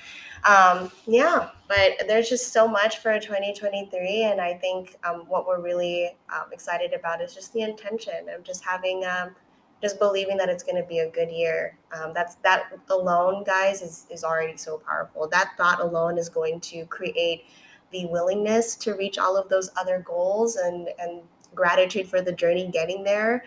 So, 0.46 0.54
um, 0.54 0.92
yeah, 1.06 1.50
but 1.68 1.94
there's 2.08 2.30
just 2.30 2.54
so 2.54 2.68
much 2.68 3.00
for 3.00 3.20
2023. 3.20 4.24
And 4.24 4.40
I 4.40 4.54
think 4.56 4.96
um, 5.04 5.26
what 5.28 5.48
we're 5.48 5.62
really 5.62 6.16
um, 6.34 6.52
excited 6.52 6.94
about 6.94 7.22
is 7.22 7.34
just 7.34 7.54
the 7.54 7.62
intention 7.62 8.30
of 8.30 8.44
just 8.44 8.64
having 8.64 9.04
um, 9.06 9.36
just 9.82 10.00
believing 10.00 10.38
that 10.38 10.50
it's 10.50 10.64
going 10.64 10.82
to 10.82 10.88
be 10.88 11.00
a 11.00 11.10
good 11.10 11.30
year. 11.30 11.78
Um, 11.92 12.12
that's 12.14 12.36
that 12.36 12.72
alone, 12.90 13.44
guys, 13.44 13.82
is 13.82 14.08
is 14.10 14.24
already 14.24 14.58
so 14.58 14.78
powerful. 14.78 15.28
That 15.28 15.52
thought 15.58 15.82
alone 15.82 16.18
is 16.18 16.30
going 16.30 16.60
to 16.62 16.86
create 16.86 17.46
the 17.92 18.06
willingness 18.08 18.76
to 18.76 18.94
reach 18.94 19.18
all 19.18 19.38
of 19.38 19.50
those 19.50 19.70
other 19.78 20.04
goals 20.06 20.56
and 20.56 20.90
and 21.00 21.22
gratitude 21.56 22.08
for 22.08 22.22
the 22.22 22.32
journey 22.32 22.70
getting 22.72 23.04
there. 23.04 23.46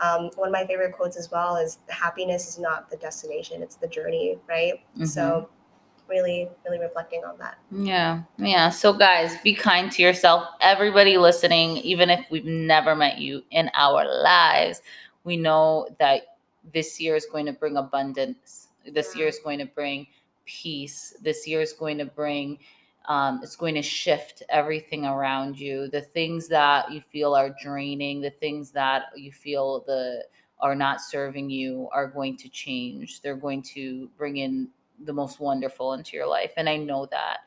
Um, 0.00 0.30
one 0.36 0.48
of 0.48 0.52
my 0.52 0.66
favorite 0.66 0.92
quotes 0.92 1.16
as 1.16 1.30
well 1.30 1.56
is 1.56 1.78
happiness 1.88 2.48
is 2.48 2.58
not 2.58 2.90
the 2.90 2.96
destination, 2.96 3.62
it's 3.62 3.76
the 3.76 3.88
journey, 3.88 4.38
right? 4.48 4.74
Mm-hmm. 4.94 5.04
So 5.04 5.48
really, 6.08 6.48
really 6.64 6.78
reflecting 6.78 7.22
on 7.24 7.38
that. 7.38 7.58
Yeah. 7.70 8.22
Yeah. 8.36 8.68
So 8.70 8.92
guys, 8.92 9.36
be 9.42 9.54
kind 9.54 9.90
to 9.92 10.02
yourself. 10.02 10.46
Everybody 10.60 11.16
listening, 11.16 11.78
even 11.78 12.10
if 12.10 12.26
we've 12.30 12.44
never 12.44 12.94
met 12.94 13.18
you 13.18 13.42
in 13.50 13.70
our 13.74 14.04
lives, 14.22 14.82
we 15.24 15.36
know 15.36 15.88
that 15.98 16.22
this 16.72 17.00
year 17.00 17.16
is 17.16 17.26
going 17.30 17.46
to 17.46 17.52
bring 17.52 17.76
abundance. 17.76 18.68
This 18.86 19.14
yeah. 19.14 19.20
year 19.20 19.28
is 19.28 19.38
going 19.38 19.58
to 19.60 19.66
bring 19.66 20.06
peace. 20.44 21.14
This 21.22 21.46
year 21.46 21.60
is 21.60 21.72
going 21.72 21.98
to 21.98 22.04
bring 22.04 22.58
um, 23.06 23.40
it's 23.42 23.56
going 23.56 23.74
to 23.74 23.82
shift 23.82 24.42
everything 24.48 25.04
around 25.04 25.58
you. 25.58 25.88
The 25.88 26.00
things 26.00 26.48
that 26.48 26.90
you 26.92 27.00
feel 27.00 27.34
are 27.34 27.54
draining, 27.62 28.20
the 28.20 28.30
things 28.30 28.70
that 28.72 29.04
you 29.16 29.32
feel 29.32 29.84
the 29.86 30.24
are 30.60 30.74
not 30.76 31.00
serving 31.00 31.50
you 31.50 31.88
are 31.92 32.06
going 32.06 32.36
to 32.36 32.48
change. 32.48 33.20
They're 33.20 33.36
going 33.36 33.62
to 33.74 34.08
bring 34.16 34.36
in 34.36 34.68
the 35.04 35.12
most 35.12 35.40
wonderful 35.40 35.94
into 35.94 36.16
your 36.16 36.26
life, 36.26 36.52
and 36.56 36.68
I 36.68 36.76
know 36.76 37.06
that. 37.06 37.38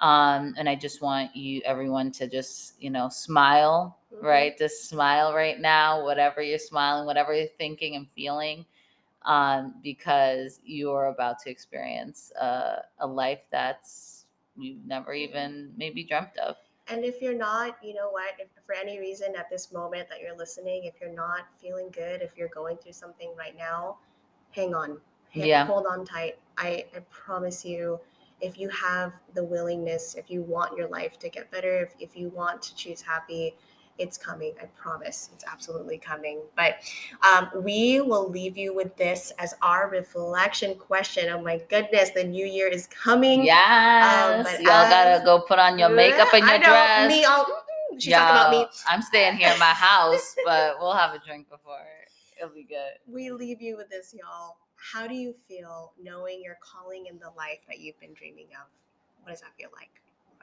Um, 0.00 0.54
and 0.56 0.68
I 0.68 0.76
just 0.76 1.02
want 1.02 1.34
you, 1.34 1.60
everyone, 1.64 2.12
to 2.12 2.28
just 2.28 2.74
you 2.80 2.90
know 2.90 3.08
smile, 3.08 3.98
mm-hmm. 4.14 4.24
right? 4.24 4.58
Just 4.58 4.88
smile 4.88 5.34
right 5.34 5.58
now, 5.58 6.04
whatever 6.04 6.42
you're 6.42 6.58
smiling, 6.58 7.06
whatever 7.06 7.34
you're 7.34 7.48
thinking 7.58 7.96
and 7.96 8.08
feeling. 8.10 8.66
Um, 9.22 9.74
because 9.82 10.60
you're 10.64 11.06
about 11.06 11.38
to 11.40 11.50
experience 11.50 12.32
uh, 12.40 12.76
a 13.00 13.06
life 13.06 13.44
that's 13.50 14.17
you 14.58 14.78
never 14.86 15.12
mm. 15.12 15.28
even 15.28 15.72
maybe 15.76 16.04
dreamt 16.04 16.36
of. 16.38 16.56
And 16.90 17.04
if 17.04 17.20
you're 17.20 17.34
not, 17.34 17.76
you 17.82 17.94
know 17.94 18.08
what, 18.10 18.34
if 18.38 18.48
for 18.64 18.74
any 18.74 18.98
reason 18.98 19.34
at 19.36 19.50
this 19.50 19.72
moment 19.72 20.08
that 20.08 20.20
you're 20.20 20.36
listening, 20.36 20.84
if 20.84 20.94
you're 21.00 21.12
not 21.12 21.40
feeling 21.60 21.90
good, 21.90 22.22
if 22.22 22.36
you're 22.36 22.48
going 22.48 22.78
through 22.78 22.92
something 22.92 23.30
right 23.36 23.56
now, 23.56 23.98
hang 24.52 24.74
on. 24.74 24.98
Hang, 25.30 25.46
yeah. 25.46 25.66
Hold 25.66 25.84
on 25.86 26.06
tight. 26.06 26.38
I, 26.56 26.86
I 26.96 27.00
promise 27.10 27.64
you, 27.64 28.00
if 28.40 28.58
you 28.58 28.68
have 28.70 29.12
the 29.34 29.44
willingness, 29.44 30.14
if 30.14 30.30
you 30.30 30.42
want 30.42 30.76
your 30.78 30.88
life 30.88 31.18
to 31.18 31.28
get 31.28 31.50
better, 31.50 31.82
if, 31.82 31.94
if 31.98 32.16
you 32.16 32.30
want 32.30 32.62
to 32.62 32.74
choose 32.74 33.02
happy, 33.02 33.54
it's 33.98 34.16
coming. 34.16 34.54
I 34.62 34.66
promise. 34.66 35.30
It's 35.34 35.44
absolutely 35.50 35.98
coming. 35.98 36.40
But 36.56 36.76
um, 37.26 37.50
we 37.62 38.00
will 38.00 38.28
leave 38.30 38.56
you 38.56 38.74
with 38.74 38.96
this 38.96 39.32
as 39.38 39.54
our 39.62 39.88
reflection 39.90 40.76
question. 40.76 41.28
Oh 41.30 41.42
my 41.42 41.60
goodness, 41.68 42.10
the 42.10 42.24
new 42.24 42.46
year 42.46 42.68
is 42.68 42.86
coming. 42.86 43.44
Yes. 43.44 44.46
Um, 44.46 44.64
Y'all 44.64 44.88
gotta 44.88 45.24
go 45.24 45.40
put 45.40 45.58
on 45.58 45.78
your 45.78 45.90
makeup 45.90 46.32
and 46.32 46.44
your 46.44 46.54
I 46.54 46.58
know, 46.58 46.66
dress. 46.66 47.08
Me, 47.10 47.24
I'll, 47.24 47.46
she's 47.94 48.06
Yo, 48.06 48.18
talking 48.18 48.36
about 48.36 48.50
me. 48.52 48.66
I'm 48.88 49.02
staying 49.02 49.36
here 49.36 49.52
in 49.52 49.58
my 49.58 49.66
house, 49.66 50.36
but 50.44 50.76
we'll 50.80 50.94
have 50.94 51.14
a 51.14 51.18
drink 51.24 51.48
before. 51.50 51.78
It'll 52.40 52.54
be 52.54 52.64
good. 52.64 52.98
We 53.06 53.30
leave 53.30 53.60
you 53.60 53.76
with 53.76 53.90
this, 53.90 54.14
y'all. 54.16 54.56
How 54.76 55.08
do 55.08 55.14
you 55.14 55.34
feel 55.48 55.92
knowing 56.00 56.40
you're 56.42 56.58
calling 56.62 57.06
in 57.06 57.18
the 57.18 57.30
life 57.36 57.58
that 57.66 57.80
you've 57.80 57.98
been 57.98 58.14
dreaming 58.14 58.46
of? 58.60 58.68
What 59.22 59.30
does 59.30 59.40
that 59.40 59.50
feel 59.58 59.70
like? 59.74 59.90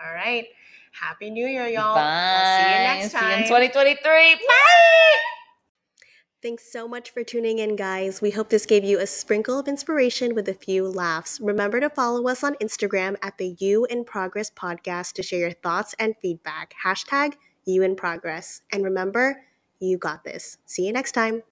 All 0.03 0.13
right. 0.13 0.45
Happy 0.91 1.29
New 1.29 1.45
Year, 1.45 1.67
y'all. 1.67 1.95
Bye. 1.95 2.35
We'll 2.37 2.63
see 2.63 2.71
you 2.71 3.01
next 3.01 3.11
time. 3.13 3.45
See 3.45 3.53
you 3.53 3.63
in 3.63 3.71
2023. 3.71 4.35
Bye. 4.35 4.55
Thanks 6.41 6.71
so 6.71 6.87
much 6.87 7.09
for 7.09 7.23
tuning 7.23 7.57
in, 7.57 7.75
guys. 7.75 8.21
We 8.21 8.29
hope 8.29 8.49
this 8.49 8.67
gave 8.67 8.83
you 8.83 8.99
a 8.99 9.07
sprinkle 9.07 9.57
of 9.57 9.67
inspiration 9.67 10.35
with 10.35 10.47
a 10.47 10.53
few 10.53 10.87
laughs. 10.87 11.39
Remember 11.41 11.79
to 11.79 11.89
follow 11.89 12.27
us 12.27 12.43
on 12.43 12.53
Instagram 12.55 13.15
at 13.23 13.37
the 13.39 13.55
You 13.59 13.85
in 13.85 14.05
Progress 14.05 14.51
podcast 14.51 15.13
to 15.13 15.23
share 15.23 15.39
your 15.39 15.53
thoughts 15.53 15.95
and 15.97 16.13
feedback. 16.21 16.75
Hashtag 16.85 17.33
You 17.65 17.81
in 17.81 17.95
Progress. 17.95 18.61
And 18.71 18.83
remember, 18.83 19.41
you 19.79 19.97
got 19.97 20.23
this. 20.23 20.59
See 20.65 20.85
you 20.85 20.93
next 20.93 21.13
time. 21.13 21.41